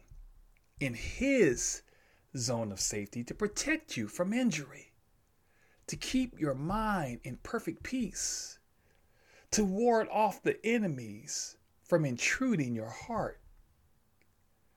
in 0.80 0.94
His 0.94 1.82
zone 2.36 2.72
of 2.72 2.80
safety 2.80 3.22
to 3.24 3.34
protect 3.34 3.96
you 3.96 4.08
from 4.08 4.32
injury, 4.32 4.92
to 5.86 5.96
keep 5.96 6.38
your 6.40 6.54
mind 6.54 7.20
in 7.24 7.38
perfect 7.42 7.82
peace, 7.82 8.58
to 9.50 9.64
ward 9.64 10.08
off 10.10 10.42
the 10.42 10.64
enemies 10.64 11.56
from 11.82 12.04
intruding 12.04 12.74
your 12.74 12.90
heart. 12.90 13.40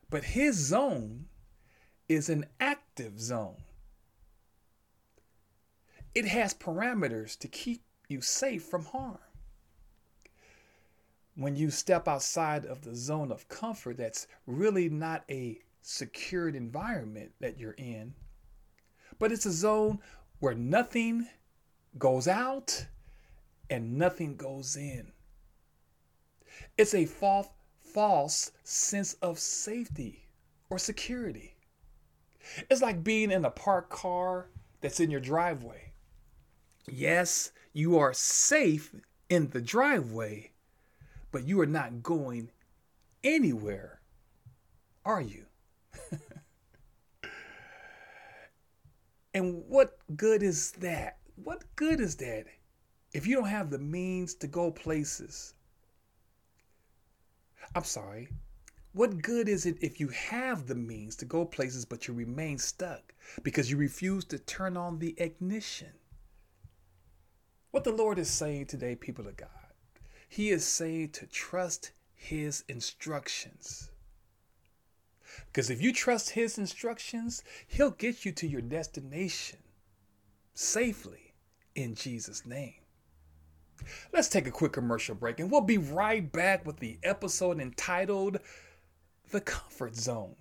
But 0.10 0.24
His 0.24 0.55
zone 0.55 1.27
is 2.10 2.29
an 2.29 2.45
active 2.60 3.19
zone. 3.19 3.63
It 6.13 6.25
has 6.25 6.53
parameters 6.53 7.38
to 7.39 7.48
keep 7.48 7.83
you 8.10 8.19
safe 8.19 8.63
from 8.63 8.86
harm. 8.86 9.19
When 11.36 11.56
you 11.56 11.72
step 11.72 12.08
outside 12.08 12.66
of 12.66 12.82
the 12.82 12.96
zone 12.96 13.32
of 13.32 13.48
comfort, 13.48 13.98
that's 13.98 14.28
really 14.46 14.90
not 14.90 15.24
a 15.30 15.60
secured 15.82 16.56
environment 16.56 17.32
that 17.40 17.58
you're 17.58 17.72
in, 17.72 18.14
but 19.18 19.32
it's 19.32 19.46
a 19.46 19.52
zone 19.52 20.00
where 20.40 20.54
nothing 20.54 21.28
goes 21.98 22.28
out 22.28 22.86
and 23.70 23.98
nothing 23.98 24.36
goes 24.36 24.76
in. 24.76 25.12
It's 26.78 26.94
a 26.94 27.06
false, 27.06 27.48
false 27.80 28.52
sense 28.64 29.14
of 29.22 29.40
safety 29.40 30.28
or 30.70 30.78
security. 30.78 31.56
It's 32.70 32.82
like 32.82 33.04
being 33.04 33.32
in 33.32 33.46
a 33.46 33.52
parked 33.52 33.90
car 33.90 34.50
that's 34.82 35.00
in 35.00 35.12
your 35.12 35.22
driveway. 35.22 35.94
Yes, 36.88 37.52
you 37.74 37.98
are 37.98 38.14
safe 38.14 38.94
in 39.30 39.50
the 39.50 39.62
driveway, 39.62 40.50
but 41.32 41.48
you 41.48 41.60
are 41.62 41.66
not 41.66 42.04
going 42.04 42.52
anywhere, 43.24 44.02
are 45.06 45.22
you? 45.22 45.46
and 49.34 49.64
what 49.68 49.98
good 50.16 50.44
is 50.44 50.72
that? 50.74 51.18
What 51.36 51.64
good 51.76 52.00
is 52.00 52.16
that 52.18 52.46
if 53.14 53.26
you 53.26 53.36
don't 53.36 53.46
have 53.46 53.70
the 53.70 53.80
means 53.80 54.36
to 54.36 54.48
go 54.48 54.72
places? 54.72 55.54
I'm 57.76 57.84
sorry. 57.84 58.28
What 58.94 59.22
good 59.22 59.48
is 59.48 59.66
it 59.66 59.78
if 59.80 60.02
you 60.02 60.10
have 60.10 60.68
the 60.68 60.76
means 60.76 61.16
to 61.18 61.26
go 61.26 61.46
places 61.46 61.86
but 61.86 62.08
you 62.08 62.14
remain 62.14 62.58
stuck 62.58 63.14
because 63.42 63.72
you 63.72 63.78
refuse 63.78 64.26
to 64.26 64.40
turn 64.40 64.76
on 64.76 65.00
the 65.00 65.16
ignition? 65.18 65.94
What 67.72 67.86
the 67.86 67.94
Lord 67.94 68.20
is 68.20 68.30
saying 68.30 68.66
today, 68.66 68.96
people 68.96 69.28
of 69.28 69.38
God, 69.38 69.48
He 70.32 70.50
is 70.50 70.66
saying 70.66 71.10
to 71.10 71.26
trust 71.26 71.92
His 72.16 72.64
instructions. 72.70 73.92
Because 75.48 75.70
if 75.70 75.82
you 75.82 75.92
trust 75.92 76.30
His 76.30 76.58
instructions, 76.58 77.44
He'll 77.68 77.92
get 77.92 78.24
you 78.24 78.32
to 78.32 78.48
your 78.48 78.62
destination 78.62 79.60
safely 80.54 81.34
in 81.76 81.96
Jesus' 81.96 82.46
name. 82.46 82.76
Let's 84.14 84.30
take 84.30 84.48
a 84.48 84.52
quick 84.52 84.72
commercial 84.72 85.16
break 85.16 85.42
and 85.42 85.52
we'll 85.52 85.60
be 85.60 85.78
right 85.78 86.32
back 86.32 86.66
with 86.66 86.78
the 86.78 86.98
episode 87.04 87.60
entitled 87.60 88.40
The 89.32 89.42
Comfort 89.42 89.98
Zone. 89.98 90.38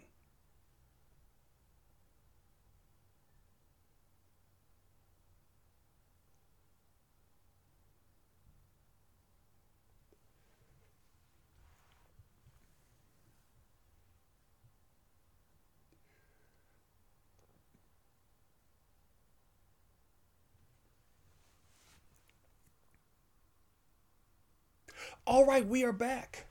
All 25.30 25.46
right, 25.46 25.64
we 25.64 25.84
are 25.84 25.92
back. 25.92 26.46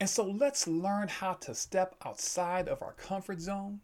And 0.00 0.08
so 0.08 0.24
let's 0.24 0.66
learn 0.66 1.08
how 1.08 1.34
to 1.34 1.54
step 1.54 1.94
outside 2.06 2.68
of 2.68 2.80
our 2.80 2.94
comfort 2.94 3.38
zone. 3.38 3.80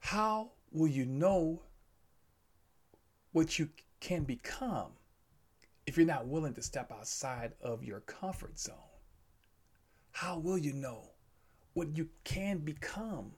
How 0.00 0.50
will 0.70 0.88
you 0.88 1.06
know 1.06 1.62
what 3.32 3.58
you 3.58 3.70
can 4.00 4.24
become 4.24 4.90
if 5.86 5.96
you're 5.96 6.04
not 6.04 6.26
willing 6.26 6.52
to 6.52 6.62
step 6.62 6.92
outside 6.92 7.52
of 7.62 7.82
your 7.82 8.00
comfort 8.00 8.58
zone? 8.58 8.76
How 10.10 10.38
will 10.38 10.58
you 10.58 10.74
know 10.74 11.12
what 11.72 11.96
you 11.96 12.10
can 12.22 12.58
become 12.58 13.32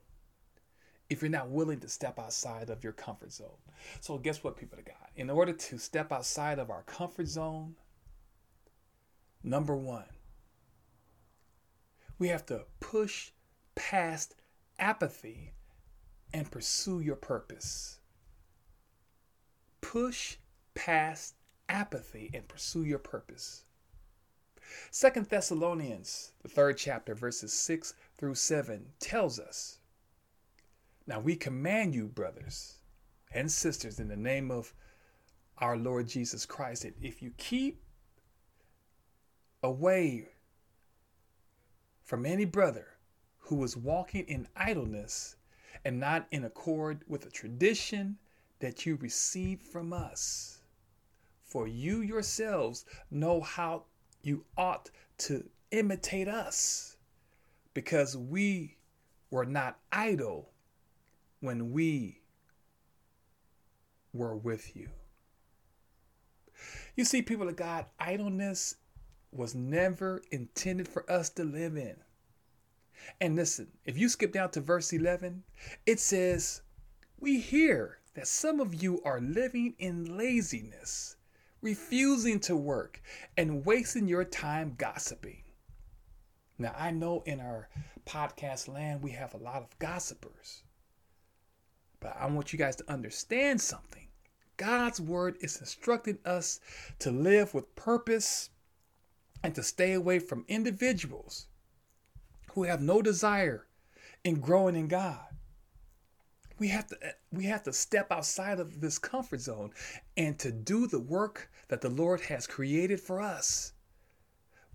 if 1.09 1.23
you're 1.23 1.31
not 1.31 1.51
willing 1.51 1.79
to 1.79 1.89
step 1.89 2.19
outside 2.19 2.69
of 2.69 2.83
your 2.83 2.95
comfort 2.95 3.33
zone? 3.33 3.63
So, 4.01 4.19
guess 4.19 4.43
what, 4.43 4.57
people 4.57 4.81
of 4.81 4.87
God? 4.87 4.97
In 5.15 5.31
order 5.31 5.53
to 5.53 5.79
step 5.79 6.11
outside 6.11 6.59
of 6.59 6.69
our 6.69 6.83
comfort 6.83 7.29
zone, 7.29 7.77
Number 9.47 9.77
one, 9.77 10.07
we 12.19 12.29
have 12.29 12.47
to 12.47 12.65
push 12.81 13.31
past 13.75 14.35
apathy 14.79 15.53
and 16.33 16.51
pursue 16.51 17.01
your 17.01 17.17
purpose. 17.17 18.01
Push 19.83 20.39
past 20.75 21.35
apathy 21.69 22.31
and 22.33 22.49
pursue 22.49 22.85
your 22.85 22.99
purpose. 22.99 23.65
Second 24.91 25.27
Thessalonians, 25.27 26.33
the 26.43 26.49
third 26.49 26.79
chapter, 26.79 27.15
verses 27.15 27.53
6 27.53 27.93
through 28.17 28.37
7, 28.37 28.87
tells 28.99 29.39
us 29.39 29.79
Now 31.07 31.21
we 31.21 31.37
command 31.37 31.95
you, 31.95 32.09
brothers 32.09 32.79
and 33.31 33.53
sisters, 33.53 34.01
in 34.01 34.09
the 34.09 34.17
name 34.17 34.51
of 34.51 34.73
our 35.59 35.77
Lord 35.77 36.09
Jesus 36.09 36.47
Christ, 36.47 36.85
that 36.85 36.95
if 37.03 37.21
you 37.21 37.33
keep 37.37 37.83
away 39.65 40.29
from 42.03 42.27
any 42.27 42.45
brother 42.45 42.87
who 43.39 43.57
was 43.57 43.77
walking 43.77 44.25
in 44.27 44.47
idleness 44.55 45.37
and 45.87 45.99
not 45.99 46.27
in 46.31 46.45
accord 46.45 47.03
with 47.09 47.23
the 47.23 47.31
tradition 47.31 48.17
that 48.61 48.85
you 48.85 48.97
received 48.97 49.63
from 49.63 49.93
us. 49.93 50.61
For 51.43 51.67
you 51.67 52.03
yourselves 52.03 52.85
know 53.11 53.41
how 53.41 53.85
you 54.23 54.45
ought 54.57 54.91
to 55.19 55.45
imitate 55.71 56.29
us, 56.29 56.97
because 57.73 58.17
we 58.17 58.77
were 59.31 59.47
not 59.47 59.79
idle 59.91 60.51
when 61.41 61.73
we 61.73 62.21
were 64.13 64.37
with 64.37 64.77
you. 64.77 64.89
You 66.97 67.05
see, 67.05 67.23
people 67.23 67.49
of 67.49 67.57
God, 67.57 67.87
idleness 67.99 68.77
was 69.35 69.55
never 69.55 70.23
intended 70.31 70.89
for 70.89 71.11
us 71.11 71.29
to 71.31 71.45
live 71.45 71.77
in. 71.77 71.97
And 73.21 73.37
listen, 73.37 73.69
if 73.85 73.99
you 73.99 74.09
skip 74.09 74.33
down 74.33 74.51
to 74.53 74.61
verse 74.61 74.93
11, 74.93 75.43
it 75.87 76.01
says, 76.01 76.63
We 77.19 77.41
hear 77.41 77.99
that 78.15 78.29
some 78.29 78.61
of 78.61 78.83
you 78.83 79.03
are 79.05 79.21
living 79.21 79.75
in 79.79 80.17
laziness, 80.17 81.17
refusing 81.61 82.41
to 82.41 82.57
work, 82.57 83.03
and 83.37 83.65
wasting 83.67 84.09
your 84.09 84.25
time 84.25 84.75
gossiping. 84.79 85.43
Now, 86.57 86.75
I 86.79 86.93
know 86.93 87.23
in 87.27 87.41
our 87.41 87.69
podcast 88.07 88.69
land 88.69 89.03
we 89.03 89.11
have 89.13 89.35
a 89.35 89.39
lot 89.39 89.63
of 89.63 89.79
gossipers, 89.79 90.63
but 91.99 92.17
I 92.19 92.27
want 92.27 92.53
you 92.53 92.59
guys 92.59 92.77
to 92.77 92.91
understand 92.91 93.61
something. 93.61 94.07
God's 94.57 95.01
word 95.01 95.37
is 95.41 95.59
instructing 95.59 96.19
us 96.25 96.61
to 97.01 97.11
live 97.11 97.55
with 97.55 97.75
purpose 97.75 98.51
and 99.45 99.55
to 99.55 99.63
stay 99.63 99.93
away 99.93 100.19
from 100.19 100.47
individuals 100.49 101.49
who 102.55 102.63
have 102.63 102.81
no 102.81 103.03
desire 103.03 103.67
in 104.25 104.41
growing 104.41 104.75
in 104.75 104.89
God. 104.89 105.27
We 106.59 106.69
have 106.69 106.87
to 106.87 106.97
we 107.31 107.45
have 107.45 107.63
to 107.65 107.73
step 107.73 108.11
outside 108.11 108.59
of 108.59 108.81
this 108.81 108.99
comfort 108.99 109.43
zone 109.43 109.73
and 110.17 110.39
to 110.39 110.51
do 110.51 110.87
the 110.87 110.99
work 110.99 111.51
that 111.69 111.83
the 111.83 111.91
Lord 111.91 112.23
has 112.23 112.47
created 112.47 113.01
for 113.01 113.21
us. 113.21 113.75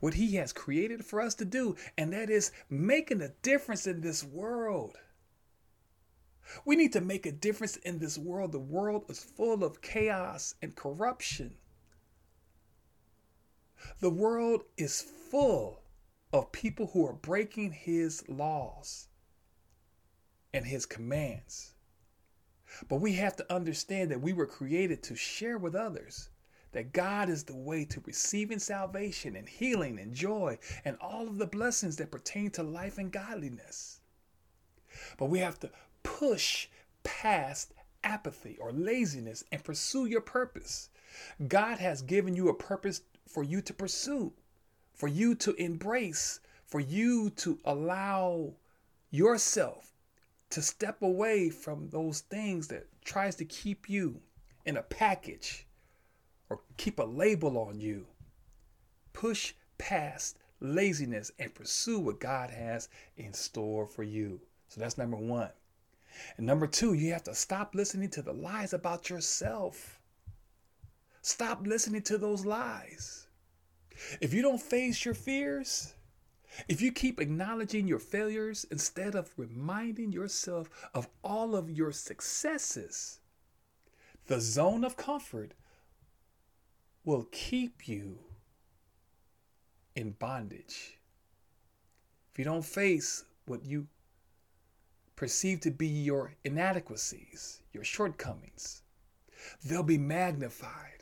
What 0.02 0.14
he 0.14 0.36
has 0.36 0.54
created 0.54 1.04
for 1.04 1.20
us 1.20 1.34
to 1.36 1.46
do, 1.46 1.76
and 1.98 2.14
that 2.14 2.30
is 2.30 2.52
making 2.70 3.22
a 3.22 3.34
difference 3.42 3.88
in 3.88 4.02
this 4.02 4.24
world. 4.24 4.98
We 6.64 6.76
need 6.76 6.94
to 6.94 7.02
make 7.02 7.26
a 7.26 7.32
difference 7.32 7.78
in 7.78 7.98
this 7.98 8.18
world. 8.20 8.52
The 8.52 8.60
world 8.60 9.06
is 9.10 9.24
full 9.24 9.64
of 9.64 9.82
chaos 9.82 10.54
and 10.62 10.76
corruption. 10.76 11.56
The 14.00 14.10
world 14.10 14.64
is 14.78 15.02
full 15.02 15.82
of 16.32 16.52
people 16.52 16.88
who 16.88 17.06
are 17.06 17.14
breaking 17.14 17.72
his 17.72 18.28
laws 18.28 19.08
and 20.54 20.66
his 20.66 20.86
commands. 20.86 21.74
But 22.88 22.98
we 22.98 23.14
have 23.14 23.36
to 23.38 23.54
understand 23.54 24.12
that 24.12 24.22
we 24.22 24.34
were 24.34 24.46
created 24.46 25.02
to 25.04 25.16
share 25.16 25.58
with 25.58 25.76
others 25.76 26.30
that 26.72 26.94
God 26.94 27.30
is 27.30 27.44
the 27.44 27.56
way 27.56 27.84
to 27.86 28.02
receiving 28.06 28.60
salvation 28.60 29.36
and 29.36 29.50
healing 29.50 30.00
and 30.00 30.14
joy 30.14 30.60
and 30.86 30.98
all 31.02 31.28
of 31.28 31.38
the 31.38 31.48
blessings 31.48 31.98
that 31.98 32.12
pertain 32.12 32.52
to 32.52 32.64
life 32.64 32.98
and 33.00 33.12
godliness. 33.12 34.02
But 35.18 35.26
we 35.26 35.40
have 35.40 35.60
to 35.62 35.72
push 36.04 36.68
past 37.04 37.74
apathy 38.04 38.58
or 38.60 38.72
laziness 38.72 39.44
and 39.52 39.64
pursue 39.64 40.06
your 40.06 40.22
purpose. 40.22 40.90
God 41.48 41.80
has 41.80 42.02
given 42.02 42.36
you 42.36 42.50
a 42.50 42.54
purpose 42.54 43.02
for 43.30 43.44
you 43.44 43.62
to 43.62 43.74
pursue, 43.74 44.34
for 44.94 45.08
you 45.08 45.36
to 45.36 45.54
embrace, 45.56 46.40
for 46.66 46.80
you 46.80 47.30
to 47.32 47.60
allow 47.64 48.54
yourself 49.12 49.94
to 50.50 50.62
step 50.62 51.02
away 51.02 51.50
from 51.50 51.90
those 51.90 52.22
things 52.22 52.68
that 52.68 52.88
tries 53.06 53.36
to 53.36 53.46
keep 53.46 53.88
you 53.90 54.20
in 54.66 54.78
a 54.78 54.84
package 54.84 55.68
or 56.50 56.60
keep 56.78 57.00
a 57.00 57.04
label 57.04 57.58
on 57.58 57.80
you. 57.80 58.08
Push 59.14 59.54
past 59.78 60.38
laziness 60.60 61.32
and 61.40 61.54
pursue 61.54 62.00
what 62.00 62.20
God 62.20 62.50
has 62.50 62.90
in 63.18 63.34
store 63.34 63.86
for 63.86 64.04
you. 64.04 64.42
So 64.68 64.82
that's 64.82 64.98
number 64.98 65.18
one. 65.18 65.52
And 66.38 66.46
number 66.46 66.68
two, 66.68 66.94
you 66.94 67.14
have 67.14 67.24
to 67.26 67.36
stop 67.36 67.76
listening 67.76 68.10
to 68.10 68.22
the 68.22 68.34
lies 68.34 68.74
about 68.74 69.10
yourself. 69.10 69.99
Stop 71.22 71.66
listening 71.66 72.02
to 72.04 72.18
those 72.18 72.46
lies. 72.46 73.28
If 74.22 74.34
you 74.34 74.42
don't 74.42 74.62
face 74.62 75.04
your 75.04 75.14
fears, 75.14 75.94
if 76.68 76.82
you 76.82 76.92
keep 76.92 77.20
acknowledging 77.20 77.88
your 77.88 78.00
failures 78.00 78.66
instead 78.72 79.16
of 79.16 79.34
reminding 79.38 80.12
yourself 80.12 80.70
of 80.94 81.08
all 81.24 81.56
of 81.56 81.70
your 81.70 81.92
successes, 81.92 83.20
the 84.28 84.40
zone 84.40 84.84
of 84.84 84.98
comfort 84.98 85.54
will 87.04 87.28
keep 87.32 87.88
you 87.88 88.20
in 89.96 90.12
bondage. 90.12 90.98
If 92.32 92.40
you 92.40 92.46
don't 92.46 92.66
face 92.66 93.26
what 93.46 93.66
you 93.66 93.88
perceive 95.16 95.60
to 95.62 95.72
be 95.72 95.88
your 95.88 96.34
inadequacies, 96.44 97.62
your 97.74 97.84
shortcomings, 97.84 98.84
they'll 99.66 99.84
be 99.84 99.98
magnified. 99.98 100.99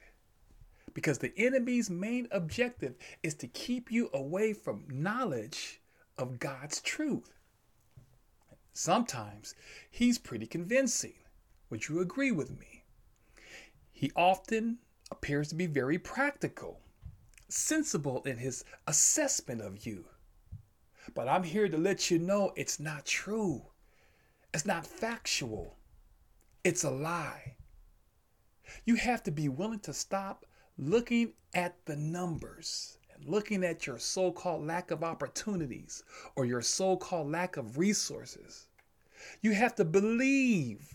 Because 0.98 1.20
the 1.20 1.32
enemy's 1.38 1.92
main 1.92 2.28
objective 2.32 2.96
is 3.22 3.36
to 3.36 3.48
keep 3.48 3.92
you 3.92 4.10
away 4.16 4.52
from 4.52 4.88
knowledge 4.90 5.80
of 6.18 6.40
God's 6.40 6.82
truth. 6.82 7.38
Sometimes 8.74 9.54
he's 9.92 10.18
pretty 10.18 10.48
convincing. 10.48 11.14
Would 11.70 11.88
you 11.88 12.00
agree 12.00 12.32
with 12.32 12.60
me? 12.60 12.84
He 13.92 14.12
often 14.16 14.80
appears 15.12 15.50
to 15.50 15.56
be 15.56 15.68
very 15.68 16.00
practical, 16.00 16.80
sensible 17.48 18.24
in 18.24 18.40
his 18.40 18.66
assessment 18.88 19.62
of 19.62 19.86
you. 19.86 20.06
But 21.14 21.28
I'm 21.28 21.44
here 21.44 21.70
to 21.70 21.78
let 21.78 22.10
you 22.10 22.18
know 22.18 22.54
it's 22.56 22.80
not 22.80 23.06
true. 23.06 23.68
It's 24.52 24.66
not 24.66 24.88
factual. 24.88 25.78
It's 26.64 26.84
a 26.84 26.90
lie. 26.90 27.58
You 28.84 28.96
have 28.96 29.22
to 29.26 29.32
be 29.32 29.48
willing 29.48 29.82
to 29.82 29.94
stop 29.94 30.44
looking 30.78 31.34
at 31.54 31.76
the 31.86 31.96
numbers 31.96 32.98
and 33.14 33.26
looking 33.26 33.64
at 33.64 33.88
your 33.88 34.00
so 34.00 34.32
called 34.32 34.66
lack 34.66 34.92
of 34.92 35.04
opportunities 35.04 36.04
or 36.36 36.46
your 36.46 36.62
so 36.62 36.96
called 36.96 37.32
lack 37.32 37.58
of 37.58 37.78
resources. 37.78 38.68
You 39.42 39.54
have 39.54 39.76
to 39.76 39.86
believe 39.86 40.94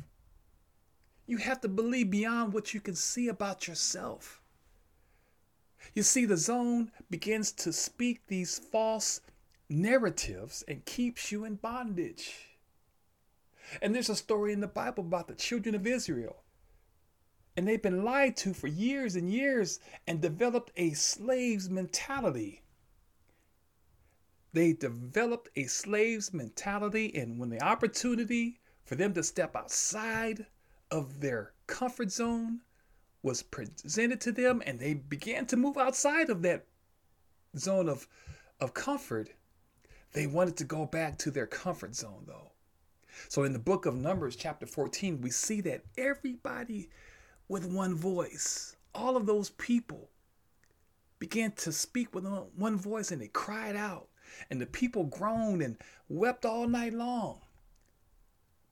you 1.27 1.39
have 1.39 1.61
to 1.61 1.69
believe 1.69 2.11
beyond 2.11 2.53
what 2.53 2.75
you 2.75 2.81
can 2.81 2.95
see 2.95 3.29
about 3.29 3.69
yourself. 3.69 4.43
You 5.95 6.03
see, 6.03 6.25
the 6.25 6.37
zone 6.37 6.91
begins 7.11 7.53
to 7.53 7.73
speak 7.73 8.27
these 8.27 8.59
false 8.59 9.21
narratives 9.69 10.63
and 10.69 10.85
keeps 10.85 11.33
you 11.33 11.45
in 11.45 11.57
bondage. 11.57 12.49
And 13.81 13.95
there's 13.95 14.11
a 14.11 14.17
story 14.17 14.53
in 14.53 14.61
the 14.61 14.67
Bible 14.67 15.05
about 15.05 15.29
the 15.29 15.35
children 15.35 15.75
of 15.75 15.87
Israel. 15.87 16.42
And 17.57 17.69
they've 17.69 17.83
been 17.83 18.05
lied 18.05 18.37
to 18.39 18.55
for 18.55 18.67
years 18.67 19.15
and 19.17 19.31
years 19.31 19.79
and 20.07 20.21
developed 20.21 20.73
a 20.77 20.93
slave's 20.93 21.69
mentality. 21.69 22.63
They 24.53 24.73
developed 24.73 25.49
a 25.57 25.65
slave's 25.65 26.33
mentality, 26.33 27.15
and 27.15 27.39
when 27.39 27.51
the 27.51 27.63
opportunity 27.63 28.61
for 28.85 28.97
them 28.97 29.15
to 29.15 29.23
step 29.23 29.57
outside 29.57 30.47
of 30.91 31.21
their 31.21 31.53
comfort 31.67 32.11
zone 32.11 32.61
was 33.23 33.43
presented 33.43 34.21
to 34.21 34.33
them 34.33 34.63
and 34.67 34.79
they 34.79 34.95
began 34.95 35.47
to 35.47 35.57
move 35.57 35.79
outside 35.79 36.29
of 36.29 36.43
that 36.43 36.67
zone 37.57 37.89
of, 37.89 38.09
of 38.61 38.75
comfort, 38.75 39.31
they 40.13 40.27
wanted 40.27 40.57
to 40.57 40.65
go 40.65 40.85
back 40.85 41.17
to 41.19 41.31
their 41.31 41.47
comfort 41.47 41.95
zone 41.95 42.25
though. 42.27 42.51
So 43.29 43.45
in 43.45 43.53
the 43.53 43.59
book 43.59 43.87
of 43.87 43.95
Numbers, 43.95 44.37
chapter 44.37 44.67
14, 44.67 45.21
we 45.21 45.31
see 45.31 45.61
that 45.63 45.85
everybody 45.97 46.91
with 47.53 47.67
one 47.67 47.95
voice, 47.95 48.75
all 48.95 49.15
of 49.15 49.27
those 49.27 49.51
people 49.51 50.09
began 51.19 51.53
to 51.53 51.71
speak 51.71 52.15
with 52.15 52.25
one 52.57 52.79
voice 52.79 53.11
and 53.11 53.21
they 53.21 53.29
cried 53.29 53.77
out. 53.77 54.09
And 54.49 54.59
the 54.59 54.67
people 54.67 55.05
groaned 55.05 55.61
and 55.61 55.77
wept 56.09 56.47
all 56.47 56.67
night 56.67 56.95
long 56.95 57.43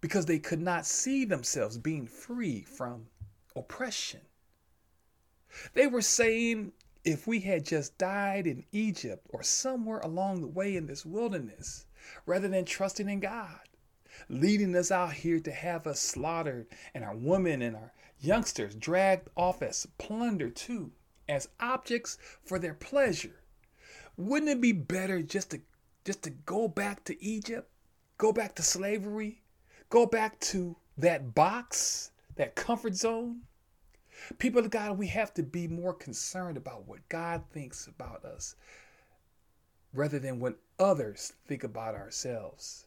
because 0.00 0.24
they 0.24 0.38
could 0.38 0.62
not 0.62 0.86
see 0.86 1.26
themselves 1.26 1.76
being 1.76 2.06
free 2.06 2.62
from 2.62 3.08
oppression. 3.54 4.22
They 5.74 5.86
were 5.86 6.00
saying, 6.00 6.72
if 7.04 7.26
we 7.26 7.40
had 7.40 7.66
just 7.66 7.98
died 7.98 8.46
in 8.46 8.64
Egypt 8.72 9.26
or 9.28 9.42
somewhere 9.42 9.98
along 9.98 10.40
the 10.40 10.46
way 10.46 10.74
in 10.74 10.86
this 10.86 11.04
wilderness, 11.04 11.84
rather 12.24 12.48
than 12.48 12.64
trusting 12.64 13.10
in 13.10 13.20
God, 13.20 13.60
leading 14.30 14.74
us 14.74 14.90
out 14.90 15.12
here 15.12 15.40
to 15.40 15.52
have 15.52 15.86
us 15.86 16.00
slaughtered 16.00 16.66
and 16.94 17.04
our 17.04 17.16
women 17.16 17.60
and 17.60 17.76
our 17.76 17.92
youngsters 18.20 18.74
dragged 18.74 19.28
off 19.36 19.62
as 19.62 19.86
plunder 19.98 20.50
too, 20.50 20.92
as 21.28 21.48
objects 21.58 22.18
for 22.44 22.58
their 22.58 22.74
pleasure. 22.74 23.42
Wouldn't 24.16 24.50
it 24.50 24.60
be 24.60 24.72
better 24.72 25.22
just 25.22 25.50
to 25.50 25.60
just 26.04 26.22
to 26.22 26.30
go 26.30 26.68
back 26.68 27.04
to 27.04 27.22
Egypt, 27.22 27.70
go 28.16 28.32
back 28.32 28.54
to 28.56 28.62
slavery, 28.62 29.42
Go 29.90 30.06
back 30.06 30.38
to 30.38 30.76
that 30.98 31.34
box, 31.34 32.12
that 32.36 32.54
comfort 32.54 32.94
zone. 32.94 33.40
People 34.38 34.60
of 34.60 34.70
God, 34.70 34.96
we 34.96 35.08
have 35.08 35.34
to 35.34 35.42
be 35.42 35.66
more 35.66 35.92
concerned 35.92 36.56
about 36.56 36.86
what 36.86 37.08
God 37.08 37.42
thinks 37.50 37.88
about 37.88 38.24
us 38.24 38.54
rather 39.92 40.20
than 40.20 40.38
what 40.38 40.60
others 40.78 41.32
think 41.48 41.64
about 41.64 41.96
ourselves. 41.96 42.86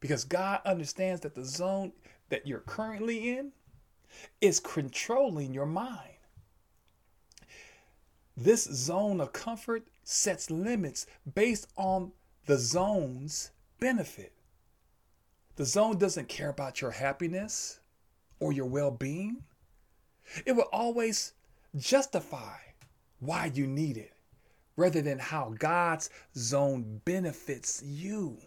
Because 0.00 0.24
God 0.24 0.62
understands 0.64 1.20
that 1.20 1.34
the 1.34 1.44
zone 1.44 1.92
that 2.30 2.46
you're 2.46 2.60
currently 2.60 3.36
in 3.36 3.52
is 4.40 4.60
controlling 4.60 5.52
your 5.54 5.66
mind. 5.66 6.10
This 8.36 8.64
zone 8.64 9.20
of 9.20 9.32
comfort 9.32 9.86
sets 10.04 10.50
limits 10.50 11.06
based 11.34 11.68
on 11.76 12.12
the 12.46 12.56
zone's 12.56 13.50
benefit. 13.78 14.32
The 15.56 15.64
zone 15.64 15.98
doesn't 15.98 16.28
care 16.28 16.48
about 16.48 16.80
your 16.80 16.92
happiness 16.92 17.80
or 18.38 18.52
your 18.52 18.66
well 18.66 18.90
being. 18.90 19.42
It 20.46 20.52
will 20.52 20.68
always 20.72 21.34
justify 21.76 22.56
why 23.18 23.50
you 23.54 23.66
need 23.66 23.96
it 23.96 24.14
rather 24.76 25.02
than 25.02 25.18
how 25.18 25.54
God's 25.58 26.08
zone 26.36 27.02
benefits 27.04 27.82
you. 27.84 28.38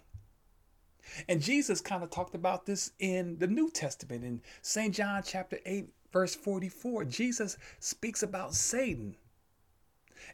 And 1.28 1.42
Jesus 1.42 1.82
kind 1.82 2.04
of 2.04 2.10
talked 2.10 2.36
about 2.36 2.66
this 2.66 2.92
in 3.00 3.38
the 3.39 3.48
New 3.48 3.70
Testament 3.70 4.24
in 4.24 4.42
St. 4.62 4.94
John 4.94 5.22
chapter 5.26 5.60
8 5.66 5.89
verse 6.12 6.36
44. 6.36 7.06
Jesus 7.06 7.58
speaks 7.80 8.24
about 8.24 8.54
Satan 8.54 9.16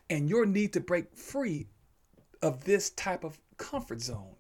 and 0.10 0.30
your 0.30 0.46
need 0.46 0.74
to 0.74 0.80
break 0.80 1.16
free 1.16 1.68
of 2.42 2.66
this 2.66 2.90
type 2.92 3.24
of 3.24 3.40
comfort 3.58 4.02
zone. 4.02 4.36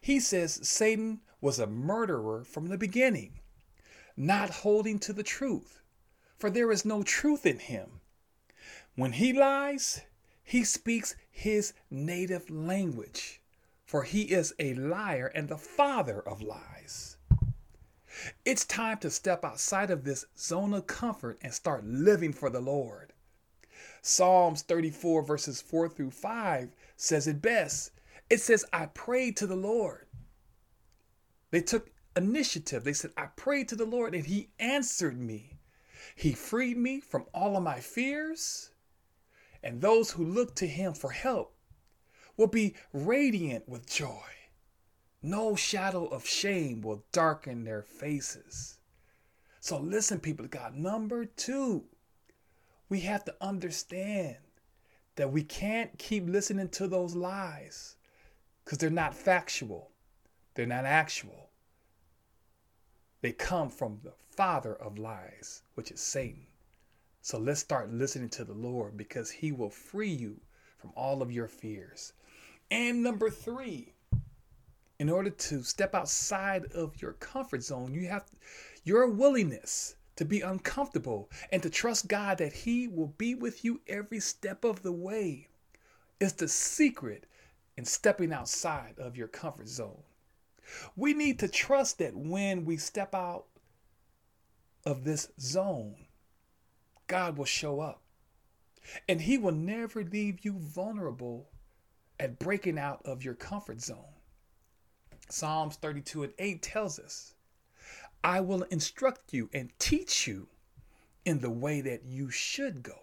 He 0.00 0.20
says 0.20 0.66
Satan 0.66 1.20
was 1.40 1.58
a 1.58 1.66
murderer 1.66 2.44
from 2.44 2.68
the 2.68 2.78
beginning, 2.78 3.40
not 4.16 4.50
holding 4.50 4.98
to 5.00 5.12
the 5.12 5.22
truth, 5.22 5.80
for 6.38 6.50
there 6.50 6.70
is 6.70 6.84
no 6.84 7.02
truth 7.02 7.46
in 7.46 7.58
him. 7.58 8.00
When 8.94 9.12
he 9.12 9.32
lies, 9.32 10.02
he 10.42 10.64
speaks 10.64 11.14
his 11.30 11.72
native 11.90 12.50
language, 12.50 13.39
for 13.90 14.04
he 14.04 14.22
is 14.22 14.54
a 14.60 14.74
liar 14.74 15.26
and 15.34 15.48
the 15.48 15.58
father 15.58 16.20
of 16.20 16.40
lies. 16.40 17.16
It's 18.44 18.64
time 18.64 18.98
to 18.98 19.10
step 19.10 19.44
outside 19.44 19.90
of 19.90 20.04
this 20.04 20.24
zone 20.38 20.74
of 20.74 20.86
comfort 20.86 21.38
and 21.42 21.52
start 21.52 21.84
living 21.84 22.32
for 22.32 22.50
the 22.50 22.60
Lord. 22.60 23.12
Psalms 24.00 24.62
34, 24.62 25.22
verses 25.22 25.60
4 25.60 25.88
through 25.88 26.12
5 26.12 26.70
says 26.96 27.26
it 27.26 27.42
best. 27.42 27.90
It 28.30 28.40
says, 28.40 28.64
I 28.72 28.86
prayed 28.86 29.36
to 29.38 29.48
the 29.48 29.56
Lord 29.56 30.06
they 31.50 31.60
took 31.60 31.90
initiative. 32.16 32.84
They 32.84 32.92
said, 32.92 33.10
I 33.16 33.26
prayed 33.26 33.68
to 33.70 33.76
the 33.76 33.84
Lord 33.84 34.14
and 34.14 34.24
he 34.24 34.50
answered 34.60 35.18
me. 35.18 35.58
He 36.14 36.32
freed 36.32 36.76
me 36.76 37.00
from 37.00 37.26
all 37.34 37.56
of 37.56 37.64
my 37.64 37.80
fears. 37.80 38.70
And 39.64 39.80
those 39.80 40.12
who 40.12 40.24
look 40.24 40.54
to 40.56 40.68
him 40.68 40.94
for 40.94 41.10
help 41.10 41.54
will 42.40 42.46
be 42.46 42.74
radiant 42.94 43.68
with 43.68 43.86
joy. 43.86 44.24
No 45.22 45.54
shadow 45.54 46.06
of 46.06 46.26
shame 46.26 46.80
will 46.80 47.04
darken 47.12 47.64
their 47.64 47.82
faces. 47.82 48.78
So, 49.60 49.78
listen, 49.78 50.20
people 50.20 50.46
of 50.46 50.50
God. 50.50 50.74
Number 50.74 51.26
two, 51.26 51.84
we 52.88 53.00
have 53.00 53.26
to 53.26 53.34
understand 53.42 54.38
that 55.16 55.30
we 55.30 55.42
can't 55.42 55.98
keep 55.98 56.26
listening 56.26 56.70
to 56.70 56.88
those 56.88 57.14
lies 57.14 57.96
because 58.64 58.78
they're 58.78 58.88
not 58.88 59.14
factual, 59.14 59.90
they're 60.54 60.64
not 60.64 60.86
actual. 60.86 61.50
They 63.20 63.32
come 63.32 63.68
from 63.68 64.00
the 64.02 64.14
father 64.30 64.74
of 64.76 64.96
lies, 64.96 65.60
which 65.74 65.90
is 65.90 66.00
Satan. 66.00 66.46
So 67.20 67.38
let's 67.38 67.60
start 67.60 67.92
listening 67.92 68.30
to 68.30 68.44
the 68.44 68.54
Lord 68.54 68.96
because 68.96 69.30
he 69.30 69.52
will 69.52 69.68
free 69.68 70.08
you 70.08 70.40
from 70.78 70.92
all 70.96 71.20
of 71.20 71.30
your 71.30 71.46
fears. 71.46 72.14
And 72.70 73.02
number 73.02 73.30
three, 73.30 73.94
in 74.98 75.08
order 75.08 75.30
to 75.30 75.62
step 75.62 75.94
outside 75.94 76.66
of 76.72 77.00
your 77.02 77.14
comfort 77.14 77.62
zone, 77.62 77.94
you 77.94 78.08
have 78.08 78.26
your 78.84 79.08
willingness 79.08 79.96
to 80.16 80.24
be 80.24 80.42
uncomfortable 80.42 81.30
and 81.50 81.62
to 81.62 81.70
trust 81.70 82.06
God 82.06 82.38
that 82.38 82.52
He 82.52 82.86
will 82.86 83.14
be 83.18 83.34
with 83.34 83.64
you 83.64 83.80
every 83.88 84.20
step 84.20 84.64
of 84.64 84.82
the 84.82 84.92
way 84.92 85.48
is 86.20 86.34
the 86.34 86.48
secret 86.48 87.26
in 87.76 87.84
stepping 87.84 88.32
outside 88.32 88.94
of 88.98 89.16
your 89.16 89.28
comfort 89.28 89.68
zone. 89.68 90.02
We 90.94 91.14
need 91.14 91.38
to 91.40 91.48
trust 91.48 91.98
that 91.98 92.14
when 92.14 92.64
we 92.64 92.76
step 92.76 93.14
out 93.14 93.46
of 94.84 95.04
this 95.04 95.28
zone, 95.40 95.96
God 97.06 97.36
will 97.36 97.46
show 97.46 97.80
up. 97.80 98.02
And 99.08 99.22
He 99.22 99.38
will 99.38 99.52
never 99.52 100.04
leave 100.04 100.44
you 100.44 100.52
vulnerable 100.52 101.49
at 102.20 102.38
breaking 102.38 102.78
out 102.78 103.00
of 103.06 103.24
your 103.24 103.34
comfort 103.34 103.80
zone. 103.80 104.14
Psalms 105.30 105.76
32 105.76 106.24
and 106.24 106.32
8 106.38 106.62
tells 106.62 106.98
us 106.98 107.34
I 108.22 108.40
will 108.40 108.62
instruct 108.64 109.32
you 109.32 109.48
and 109.54 109.70
teach 109.78 110.28
you 110.28 110.48
in 111.24 111.40
the 111.40 111.50
way 111.50 111.80
that 111.80 112.04
you 112.04 112.30
should 112.30 112.82
go. 112.82 112.98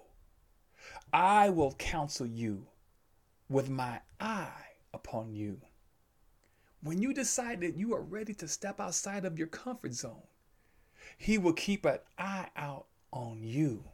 I 1.12 1.50
will 1.50 1.74
counsel 1.74 2.28
you 2.28 2.68
with 3.50 3.70
my 3.70 4.02
eye 4.20 4.66
upon 4.94 5.34
you. 5.34 5.62
When 6.82 7.02
you 7.02 7.14
decide 7.14 7.62
that 7.62 7.76
you 7.76 7.96
are 7.96 8.02
ready 8.02 8.36
to 8.36 8.48
step 8.48 8.80
outside 8.80 9.26
of 9.26 9.40
your 9.40 9.48
comfort 9.48 9.94
zone, 9.94 10.28
He 11.18 11.40
will 11.40 11.54
keep 11.54 11.86
an 11.86 12.00
eye 12.20 12.50
out 12.56 12.86
on 13.12 13.40
you. 13.42 13.86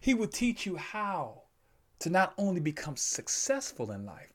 He 0.00 0.12
will 0.12 0.28
teach 0.28 0.66
you 0.66 0.76
how 0.76 1.45
to 1.98 2.10
not 2.10 2.34
only 2.36 2.60
become 2.60 2.96
successful 2.96 3.90
in 3.90 4.04
life, 4.04 4.32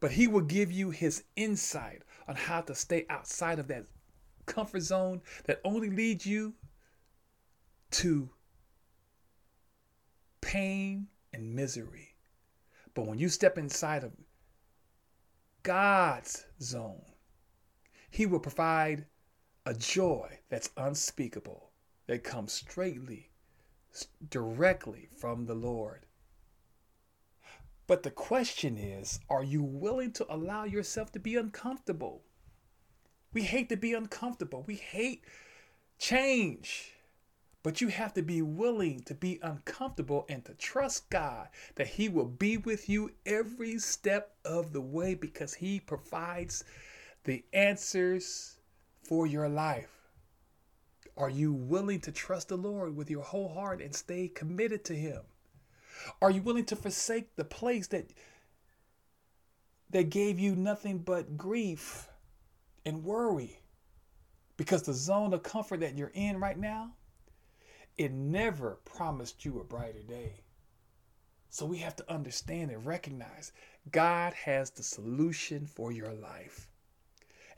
but 0.00 0.12
He 0.12 0.26
will 0.26 0.42
give 0.42 0.70
you 0.70 0.90
His 0.90 1.24
insight 1.36 2.02
on 2.28 2.36
how 2.36 2.60
to 2.62 2.74
stay 2.74 3.06
outside 3.08 3.58
of 3.58 3.68
that 3.68 3.86
comfort 4.46 4.80
zone 4.80 5.22
that 5.44 5.60
only 5.64 5.90
leads 5.90 6.26
you 6.26 6.54
to 7.92 8.30
pain 10.40 11.06
and 11.32 11.54
misery. 11.54 12.16
But 12.94 13.06
when 13.06 13.18
you 13.18 13.28
step 13.28 13.56
inside 13.56 14.04
of 14.04 14.12
God's 15.62 16.44
zone, 16.60 17.04
He 18.10 18.26
will 18.26 18.40
provide 18.40 19.06
a 19.64 19.72
joy 19.72 20.40
that's 20.48 20.70
unspeakable, 20.76 21.70
that 22.06 22.24
comes 22.24 22.52
straightly, 22.52 23.30
directly 24.28 25.08
from 25.16 25.46
the 25.46 25.54
Lord. 25.54 26.06
But 27.92 28.04
the 28.04 28.10
question 28.10 28.78
is 28.78 29.20
are 29.28 29.44
you 29.44 29.62
willing 29.62 30.12
to 30.12 30.34
allow 30.34 30.64
yourself 30.64 31.12
to 31.12 31.18
be 31.18 31.36
uncomfortable? 31.36 32.22
We 33.34 33.42
hate 33.42 33.68
to 33.68 33.76
be 33.76 33.92
uncomfortable. 33.92 34.64
We 34.66 34.76
hate 34.76 35.26
change. 35.98 36.94
But 37.62 37.82
you 37.82 37.88
have 37.88 38.14
to 38.14 38.22
be 38.22 38.40
willing 38.40 39.00
to 39.00 39.14
be 39.14 39.38
uncomfortable 39.42 40.24
and 40.30 40.42
to 40.46 40.54
trust 40.54 41.10
God 41.10 41.48
that 41.74 41.86
He 41.86 42.08
will 42.08 42.28
be 42.28 42.56
with 42.56 42.88
you 42.88 43.10
every 43.26 43.78
step 43.78 44.36
of 44.42 44.72
the 44.72 44.80
way 44.80 45.12
because 45.12 45.52
He 45.52 45.78
provides 45.78 46.64
the 47.24 47.44
answers 47.52 48.56
for 49.02 49.26
your 49.26 49.50
life. 49.50 50.08
Are 51.14 51.28
you 51.28 51.52
willing 51.52 52.00
to 52.00 52.10
trust 52.10 52.48
the 52.48 52.56
Lord 52.56 52.96
with 52.96 53.10
your 53.10 53.22
whole 53.22 53.52
heart 53.52 53.82
and 53.82 53.94
stay 53.94 54.28
committed 54.28 54.82
to 54.86 54.94
Him? 54.94 55.20
Are 56.20 56.30
you 56.30 56.42
willing 56.42 56.64
to 56.66 56.76
forsake 56.76 57.36
the 57.36 57.44
place 57.44 57.86
that 57.88 58.12
that 59.90 60.10
gave 60.10 60.38
you 60.38 60.56
nothing 60.56 60.98
but 60.98 61.36
grief? 61.36 62.08
and 62.84 63.04
worry 63.04 63.58
because 64.56 64.82
the 64.82 64.92
zone 64.92 65.32
of 65.32 65.42
comfort 65.42 65.80
that 65.80 65.96
you're 65.96 66.12
in 66.14 66.38
right 66.38 66.58
now, 66.58 66.92
it 67.98 68.12
never 68.12 68.78
promised 68.84 69.44
you 69.44 69.60
a 69.60 69.64
brighter 69.64 70.02
day. 70.02 70.42
So 71.50 71.66
we 71.66 71.78
have 71.78 71.96
to 71.96 72.12
understand 72.12 72.70
and 72.70 72.84
recognize 72.86 73.52
God 73.90 74.32
has 74.32 74.70
the 74.70 74.82
solution 74.82 75.66
for 75.66 75.92
your 75.92 76.12
life. 76.12 76.68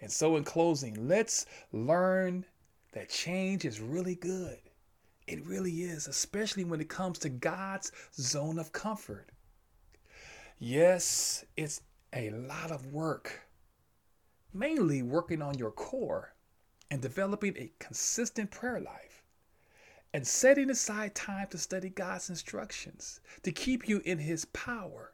And 0.00 0.10
so, 0.10 0.36
in 0.36 0.44
closing, 0.44 1.08
let's 1.08 1.46
learn 1.72 2.44
that 2.92 3.08
change 3.08 3.64
is 3.64 3.80
really 3.80 4.16
good. 4.16 4.58
It 5.26 5.46
really 5.46 5.82
is, 5.82 6.06
especially 6.06 6.64
when 6.64 6.80
it 6.80 6.88
comes 6.88 7.18
to 7.20 7.28
God's 7.28 7.92
zone 8.14 8.58
of 8.58 8.72
comfort. 8.72 9.30
Yes, 10.58 11.44
it's 11.56 11.80
a 12.12 12.30
lot 12.30 12.70
of 12.70 12.92
work 12.92 13.44
mainly 14.54 15.02
working 15.02 15.42
on 15.42 15.58
your 15.58 15.72
core 15.72 16.32
and 16.90 17.02
developing 17.02 17.56
a 17.56 17.72
consistent 17.80 18.50
prayer 18.50 18.80
life 18.80 19.24
and 20.12 20.24
setting 20.24 20.70
aside 20.70 21.14
time 21.14 21.48
to 21.50 21.58
study 21.58 21.88
God's 21.88 22.30
instructions 22.30 23.20
to 23.42 23.50
keep 23.50 23.88
you 23.88 24.00
in 24.04 24.18
His 24.18 24.44
power. 24.46 25.12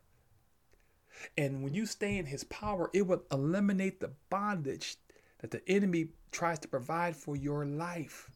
And 1.38 1.64
when 1.64 1.73
you 1.73 1.87
stay 1.87 2.18
in 2.18 2.27
His 2.27 2.44
power, 2.44 2.90
it 2.92 3.07
will 3.07 3.23
eliminate 3.33 3.99
the 4.01 4.12
bondage 4.29 4.96
that 5.38 5.51
the 5.51 5.66
enemy 5.68 6.09
tries 6.33 6.59
to 6.59 6.68
provide 6.68 7.16
for 7.16 7.35
your 7.35 7.64
life. 7.64 8.31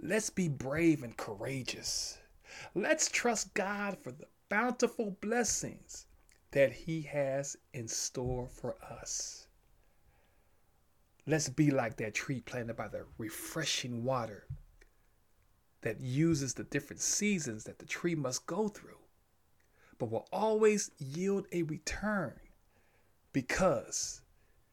Let's 0.00 0.30
be 0.30 0.48
brave 0.48 1.02
and 1.02 1.16
courageous. 1.16 2.18
Let's 2.74 3.08
trust 3.08 3.52
God 3.54 3.98
for 3.98 4.12
the 4.12 4.26
bountiful 4.48 5.16
blessings 5.20 6.06
that 6.52 6.72
He 6.72 7.02
has 7.02 7.56
in 7.72 7.88
store 7.88 8.46
for 8.46 8.76
us. 8.82 9.48
Let's 11.26 11.48
be 11.48 11.70
like 11.70 11.96
that 11.96 12.14
tree 12.14 12.40
planted 12.40 12.76
by 12.76 12.88
the 12.88 13.06
refreshing 13.18 14.04
water 14.04 14.46
that 15.82 16.00
uses 16.00 16.54
the 16.54 16.64
different 16.64 17.02
seasons 17.02 17.64
that 17.64 17.78
the 17.78 17.86
tree 17.86 18.14
must 18.14 18.46
go 18.46 18.68
through, 18.68 19.00
but 19.98 20.10
will 20.10 20.28
always 20.32 20.90
yield 20.98 21.46
a 21.52 21.64
return 21.64 22.38
because 23.32 24.22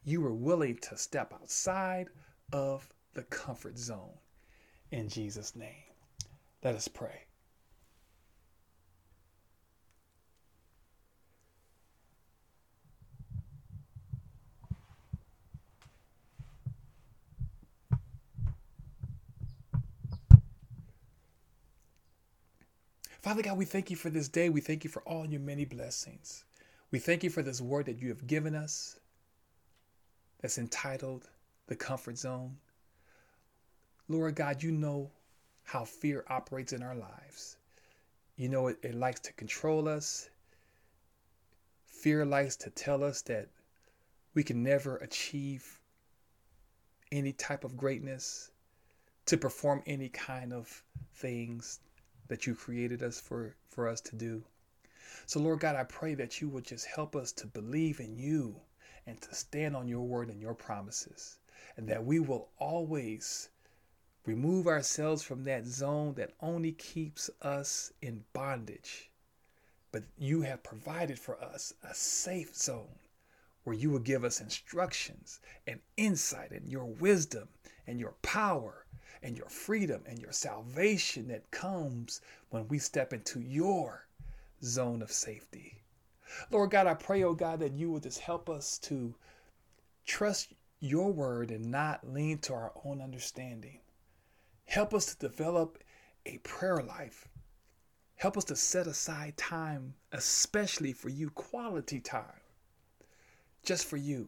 you 0.03 0.21
were 0.21 0.33
willing 0.33 0.77
to 0.77 0.97
step 0.97 1.33
outside 1.33 2.09
of 2.53 2.87
the 3.15 3.23
comfort 3.23 3.77
zone. 3.77 4.19
In 4.91 5.09
Jesus' 5.09 5.55
name, 5.55 5.69
let 6.63 6.75
us 6.75 6.87
pray. 6.87 7.25
Father 23.21 23.41
God, 23.41 23.57
we 23.57 23.65
thank 23.65 23.89
you 23.89 23.95
for 23.95 24.11
this 24.11 24.27
day. 24.27 24.49
We 24.49 24.61
thank 24.61 24.83
you 24.83 24.89
for 24.91 25.01
all 25.01 25.25
your 25.25 25.39
many 25.39 25.65
blessings. 25.65 26.43
We 26.91 26.99
thank 26.99 27.23
you 27.23 27.31
for 27.31 27.41
this 27.41 27.59
word 27.59 27.87
that 27.87 27.99
you 27.99 28.09
have 28.09 28.27
given 28.27 28.53
us 28.53 28.99
that's 30.39 30.59
entitled 30.59 31.27
The 31.65 31.75
Comfort 31.75 32.19
Zone. 32.19 32.57
Lord 34.07 34.35
God, 34.35 34.61
you 34.61 34.71
know 34.71 35.11
how 35.63 35.85
fear 35.85 36.25
operates 36.27 36.73
in 36.73 36.83
our 36.83 36.95
lives. 36.95 37.57
You 38.37 38.49
know 38.49 38.67
it, 38.67 38.77
it 38.83 38.95
likes 38.95 39.19
to 39.21 39.33
control 39.33 39.87
us. 39.87 40.29
Fear 41.87 42.25
likes 42.25 42.55
to 42.57 42.69
tell 42.69 43.03
us 43.03 43.21
that 43.23 43.49
we 44.33 44.43
can 44.43 44.61
never 44.63 44.97
achieve 44.97 45.79
any 47.11 47.31
type 47.33 47.63
of 47.63 47.77
greatness, 47.77 48.51
to 49.25 49.37
perform 49.37 49.81
any 49.87 50.09
kind 50.09 50.53
of 50.53 50.83
things 51.15 51.79
that 52.27 52.45
you 52.45 52.53
created 52.55 53.01
us 53.01 53.19
for, 53.19 53.55
for 53.69 53.87
us 53.87 54.01
to 54.01 54.15
do. 54.15 54.43
So, 55.25 55.39
Lord 55.39 55.59
God, 55.61 55.75
I 55.75 55.83
pray 55.83 56.13
that 56.15 56.41
you 56.41 56.49
would 56.49 56.65
just 56.65 56.85
help 56.85 57.15
us 57.15 57.31
to 57.33 57.47
believe 57.47 57.99
in 57.99 58.17
you 58.17 58.55
and 59.07 59.19
to 59.21 59.33
stand 59.33 59.75
on 59.75 59.87
your 59.87 60.03
word 60.03 60.29
and 60.29 60.41
your 60.41 60.53
promises. 60.53 61.37
and 61.77 61.87
that 61.87 62.05
we 62.05 62.19
will 62.19 62.49
always 62.57 63.49
remove 64.25 64.67
ourselves 64.67 65.21
from 65.21 65.43
that 65.43 65.65
zone 65.65 66.13
that 66.15 66.33
only 66.41 66.71
keeps 66.71 67.29
us 67.41 67.93
in 68.01 68.23
bondage. 68.33 69.11
But 69.91 70.03
you 70.17 70.41
have 70.41 70.63
provided 70.63 71.19
for 71.19 71.41
us 71.41 71.73
a 71.83 71.93
safe 71.93 72.55
zone 72.55 72.99
where 73.63 73.75
you 73.75 73.89
will 73.89 73.99
give 73.99 74.23
us 74.23 74.41
instructions 74.41 75.39
and 75.67 75.79
insight 75.97 76.51
and 76.51 76.69
your 76.69 76.85
wisdom 76.85 77.47
and 77.87 77.99
your 77.99 78.15
power 78.21 78.85
and 79.23 79.37
your 79.37 79.49
freedom 79.49 80.03
and 80.05 80.19
your 80.19 80.31
salvation 80.31 81.27
that 81.27 81.49
comes 81.51 82.21
when 82.49 82.67
we 82.67 82.77
step 82.77 83.13
into 83.13 83.39
your 83.39 84.07
zone 84.63 85.01
of 85.01 85.11
safety. 85.11 85.81
Lord 86.51 86.71
God, 86.71 86.87
I 86.87 86.93
pray, 86.93 87.23
oh 87.23 87.33
God, 87.33 87.59
that 87.59 87.73
you 87.73 87.91
will 87.91 87.99
just 87.99 88.19
help 88.19 88.49
us 88.49 88.77
to 88.79 89.15
trust 90.05 90.53
your 90.79 91.11
word 91.11 91.51
and 91.51 91.71
not 91.71 92.07
lean 92.07 92.37
to 92.39 92.53
our 92.53 92.71
own 92.83 93.01
understanding. 93.01 93.79
Help 94.65 94.93
us 94.93 95.05
to 95.07 95.27
develop 95.27 95.83
a 96.25 96.37
prayer 96.39 96.81
life. 96.81 97.27
Help 98.15 98.37
us 98.37 98.43
to 98.45 98.55
set 98.55 98.87
aside 98.87 99.37
time, 99.37 99.93
especially 100.11 100.93
for 100.93 101.09
you, 101.09 101.29
quality 101.29 101.99
time, 101.99 102.41
just 103.63 103.85
for 103.85 103.97
you, 103.97 104.27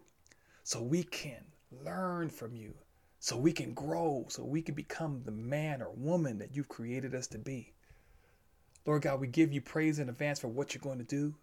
so 0.63 0.81
we 0.81 1.03
can 1.03 1.43
learn 1.83 2.29
from 2.29 2.55
you, 2.55 2.73
so 3.19 3.37
we 3.37 3.51
can 3.51 3.73
grow, 3.73 4.25
so 4.29 4.43
we 4.43 4.61
can 4.61 4.75
become 4.75 5.21
the 5.23 5.31
man 5.31 5.81
or 5.81 5.91
woman 5.91 6.37
that 6.37 6.55
you've 6.55 6.69
created 6.69 7.15
us 7.15 7.27
to 7.27 7.37
be. 7.37 7.73
Lord 8.85 9.01
God, 9.01 9.19
we 9.19 9.27
give 9.27 9.51
you 9.51 9.61
praise 9.61 9.99
in 9.99 10.07
advance 10.07 10.39
for 10.39 10.47
what 10.47 10.73
you're 10.73 10.81
going 10.81 10.99
to 10.99 11.03
do. 11.03 11.35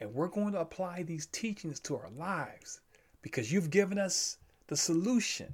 And 0.00 0.14
we're 0.14 0.28
going 0.28 0.52
to 0.52 0.60
apply 0.60 1.02
these 1.02 1.26
teachings 1.26 1.78
to 1.80 1.96
our 1.96 2.10
lives 2.10 2.80
because 3.22 3.52
you've 3.52 3.70
given 3.70 3.98
us 3.98 4.38
the 4.66 4.76
solution 4.76 5.52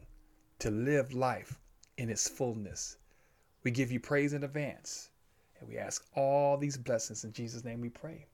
to 0.61 0.71
live 0.71 1.13
life 1.13 1.59
in 1.99 2.11
its 2.11 2.29
fullness. 2.29 2.97
We 3.63 3.71
give 3.71 3.91
you 3.91 4.01
praise 4.01 4.33
in 4.33 4.45
advance. 4.45 5.11
And 5.59 5.69
we 5.69 5.79
ask 5.79 6.05
all 6.15 6.57
these 6.57 6.77
blessings 6.77 7.25
in 7.25 7.33
Jesus' 7.33 7.65
name 7.65 7.81
we 7.81 7.89
pray. 7.89 8.27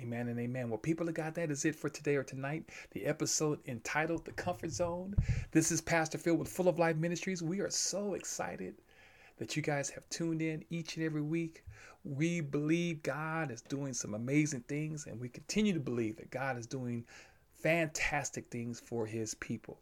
Amen 0.00 0.28
and 0.28 0.40
amen. 0.40 0.70
Well, 0.70 0.78
people 0.78 1.08
of 1.08 1.14
God, 1.14 1.34
that 1.34 1.50
is 1.50 1.66
it 1.66 1.76
for 1.76 1.90
today 1.90 2.16
or 2.16 2.22
tonight. 2.22 2.70
The 2.92 3.04
episode 3.04 3.58
entitled 3.66 4.24
The 4.24 4.32
Comfort 4.32 4.70
Zone. 4.70 5.14
This 5.52 5.70
is 5.70 5.82
Pastor 5.82 6.16
Phil 6.16 6.36
with 6.36 6.48
Full 6.48 6.68
of 6.68 6.78
Life 6.78 6.96
Ministries. 6.96 7.42
We 7.42 7.60
are 7.60 7.68
so 7.68 8.14
excited 8.14 8.76
that 9.36 9.56
you 9.56 9.62
guys 9.62 9.90
have 9.90 10.08
tuned 10.08 10.40
in 10.40 10.64
each 10.70 10.96
and 10.96 11.04
every 11.04 11.20
week. 11.20 11.64
We 12.04 12.40
believe 12.40 13.02
God 13.02 13.50
is 13.50 13.60
doing 13.60 13.92
some 13.92 14.14
amazing 14.14 14.62
things, 14.68 15.06
and 15.06 15.20
we 15.20 15.28
continue 15.28 15.74
to 15.74 15.80
believe 15.80 16.16
that 16.16 16.30
God 16.30 16.56
is 16.56 16.66
doing 16.66 17.04
fantastic 17.52 18.48
things 18.50 18.80
for 18.80 19.04
his 19.04 19.34
people. 19.34 19.78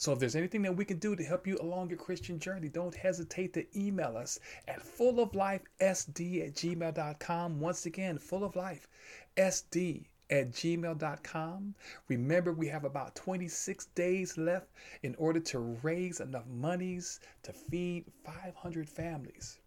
So 0.00 0.12
if 0.12 0.20
there's 0.20 0.36
anything 0.36 0.62
that 0.62 0.76
we 0.76 0.84
can 0.84 1.00
do 1.00 1.16
to 1.16 1.24
help 1.24 1.44
you 1.44 1.58
along 1.60 1.90
your 1.90 1.98
Christian 1.98 2.38
journey, 2.38 2.68
don't 2.68 2.94
hesitate 2.94 3.52
to 3.54 3.66
email 3.76 4.16
us 4.16 4.38
at 4.68 4.78
fulloflifesd 4.78 5.60
at 5.80 6.54
gmail.com. 6.54 7.58
Once 7.58 7.84
again, 7.84 8.16
fulloflifesd 8.16 10.06
at 10.30 10.52
gmail.com. 10.52 11.74
Remember, 12.06 12.52
we 12.52 12.68
have 12.68 12.84
about 12.84 13.16
26 13.16 13.86
days 13.86 14.38
left 14.38 14.68
in 15.02 15.16
order 15.16 15.40
to 15.40 15.58
raise 15.82 16.20
enough 16.20 16.46
monies 16.46 17.18
to 17.42 17.52
feed 17.52 18.04
500 18.24 18.88
families. 18.88 19.58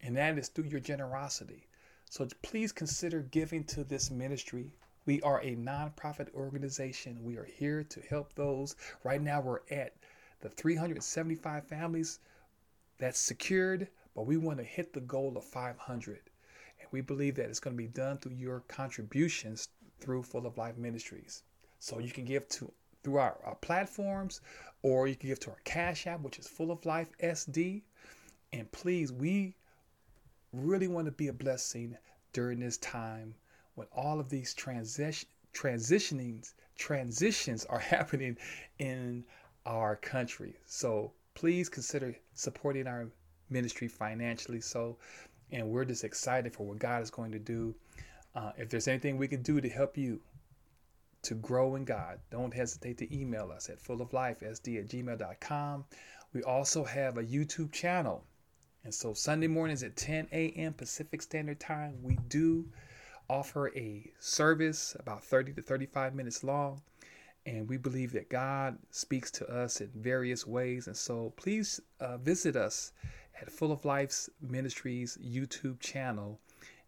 And 0.00 0.16
that 0.16 0.38
is 0.38 0.48
through 0.48 0.68
your 0.68 0.80
generosity. 0.80 1.68
So 2.08 2.26
please 2.40 2.72
consider 2.72 3.20
giving 3.20 3.64
to 3.64 3.84
this 3.84 4.10
ministry 4.10 4.72
we 5.06 5.20
are 5.20 5.40
a 5.42 5.54
nonprofit 5.56 6.32
organization. 6.34 7.22
We 7.22 7.36
are 7.36 7.44
here 7.44 7.84
to 7.84 8.00
help 8.00 8.34
those. 8.34 8.74
Right 9.02 9.20
now, 9.20 9.40
we're 9.40 9.60
at 9.70 9.94
the 10.40 10.48
375 10.48 11.66
families 11.66 12.20
that's 12.98 13.18
secured, 13.18 13.88
but 14.14 14.26
we 14.26 14.36
want 14.36 14.58
to 14.58 14.64
hit 14.64 14.92
the 14.92 15.00
goal 15.00 15.36
of 15.36 15.44
500. 15.44 16.20
And 16.80 16.88
we 16.90 17.02
believe 17.02 17.34
that 17.36 17.50
it's 17.50 17.60
going 17.60 17.76
to 17.76 17.82
be 17.82 17.88
done 17.88 18.18
through 18.18 18.36
your 18.36 18.60
contributions 18.60 19.68
through 20.00 20.22
Full 20.22 20.46
of 20.46 20.56
Life 20.56 20.76
Ministries. 20.78 21.42
So 21.80 21.98
you 21.98 22.10
can 22.10 22.24
give 22.24 22.48
to 22.50 22.72
through 23.02 23.16
our, 23.16 23.36
our 23.44 23.56
platforms 23.56 24.40
or 24.82 25.06
you 25.06 25.14
can 25.14 25.28
give 25.28 25.40
to 25.40 25.50
our 25.50 25.60
Cash 25.64 26.06
App, 26.06 26.20
which 26.22 26.38
is 26.38 26.48
Full 26.48 26.70
of 26.70 26.86
Life 26.86 27.10
SD. 27.22 27.82
And 28.54 28.70
please, 28.72 29.12
we 29.12 29.54
really 30.52 30.88
want 30.88 31.04
to 31.06 31.12
be 31.12 31.28
a 31.28 31.32
blessing 31.32 31.98
during 32.32 32.60
this 32.60 32.78
time 32.78 33.34
when 33.74 33.86
all 33.92 34.20
of 34.20 34.28
these 34.28 34.54
transition 34.54 35.28
transitionings 35.54 36.54
transitions 36.76 37.64
are 37.66 37.78
happening 37.94 38.36
in 38.78 39.24
our 39.66 39.96
country. 39.96 40.56
So 40.66 41.12
please 41.34 41.68
consider 41.68 42.14
supporting 42.34 42.86
our 42.86 43.08
ministry 43.50 43.88
financially. 43.88 44.60
So, 44.60 44.98
and 45.52 45.68
we're 45.68 45.84
just 45.84 46.04
excited 46.04 46.52
for 46.52 46.66
what 46.66 46.78
God 46.78 47.02
is 47.02 47.10
going 47.10 47.32
to 47.32 47.38
do. 47.38 47.74
Uh, 48.34 48.52
if 48.56 48.68
there's 48.68 48.88
anything 48.88 49.16
we 49.16 49.28
can 49.28 49.42
do 49.42 49.60
to 49.60 49.68
help 49.68 49.96
you 49.96 50.20
to 51.22 51.34
grow 51.34 51.76
in 51.76 51.84
God, 51.84 52.18
don't 52.30 52.52
hesitate 52.52 52.98
to 52.98 53.16
email 53.16 53.50
us 53.52 53.70
at 53.70 53.82
fulloflifesd 53.82 54.78
at 54.78 54.88
gmail.com. 54.88 55.84
We 56.32 56.42
also 56.42 56.84
have 56.84 57.16
a 57.16 57.24
YouTube 57.24 57.72
channel. 57.72 58.24
And 58.82 58.92
so 58.92 59.14
Sunday 59.14 59.46
mornings 59.46 59.82
at 59.82 59.96
10 59.96 60.28
a.m. 60.32 60.74
Pacific 60.74 61.22
Standard 61.22 61.60
Time, 61.60 62.02
we 62.02 62.18
do 62.28 62.66
offer 63.28 63.68
a 63.76 64.10
service 64.18 64.96
about 64.98 65.24
30 65.24 65.52
to 65.54 65.62
35 65.62 66.14
minutes 66.14 66.44
long. 66.44 66.82
And 67.46 67.68
we 67.68 67.76
believe 67.76 68.12
that 68.12 68.30
God 68.30 68.78
speaks 68.90 69.30
to 69.32 69.46
us 69.50 69.80
in 69.80 69.90
various 69.94 70.46
ways. 70.46 70.86
And 70.86 70.96
so 70.96 71.32
please 71.36 71.80
uh, 72.00 72.16
visit 72.16 72.56
us 72.56 72.92
at 73.40 73.50
Full 73.50 73.72
of 73.72 73.84
Life's 73.84 74.30
Ministries 74.40 75.18
YouTube 75.22 75.80
channel. 75.80 76.40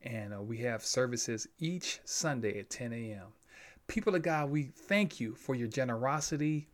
And 0.02 0.32
uh, 0.32 0.40
we 0.40 0.58
have 0.58 0.84
services 0.84 1.46
each 1.58 2.00
Sunday 2.04 2.58
at 2.60 2.70
10 2.70 2.92
a.m. 2.92 3.26
People 3.86 4.14
of 4.14 4.22
God, 4.22 4.50
we 4.50 4.64
thank 4.64 5.20
you 5.20 5.34
for 5.34 5.54
your 5.54 5.68
generosity. 5.68 6.68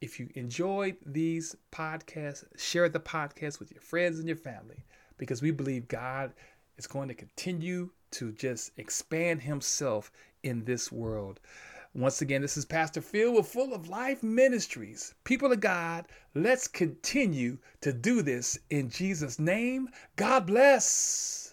If 0.00 0.20
you 0.20 0.28
enjoyed 0.34 0.96
these 1.04 1.56
podcasts, 1.72 2.44
share 2.56 2.88
the 2.88 3.00
podcast 3.00 3.58
with 3.58 3.72
your 3.72 3.80
friends 3.80 4.18
and 4.18 4.28
your 4.28 4.36
family 4.36 4.84
because 5.16 5.42
we 5.42 5.50
believe 5.50 5.88
God 5.88 6.32
is 6.76 6.86
going 6.86 7.08
to 7.08 7.14
continue 7.14 7.90
to 8.12 8.32
just 8.32 8.72
expand 8.76 9.42
himself 9.42 10.10
in 10.42 10.64
this 10.64 10.90
world. 10.92 11.40
Once 11.94 12.20
again, 12.20 12.42
this 12.42 12.56
is 12.56 12.64
Pastor 12.64 13.00
Phil 13.00 13.32
with 13.32 13.48
Full 13.48 13.74
of 13.74 13.88
Life 13.88 14.22
Ministries. 14.22 15.14
People 15.24 15.52
of 15.52 15.60
God, 15.60 16.06
let's 16.34 16.68
continue 16.68 17.58
to 17.80 17.92
do 17.92 18.22
this 18.22 18.58
in 18.70 18.90
Jesus' 18.90 19.38
name. 19.38 19.88
God 20.16 20.46
bless. 20.46 21.47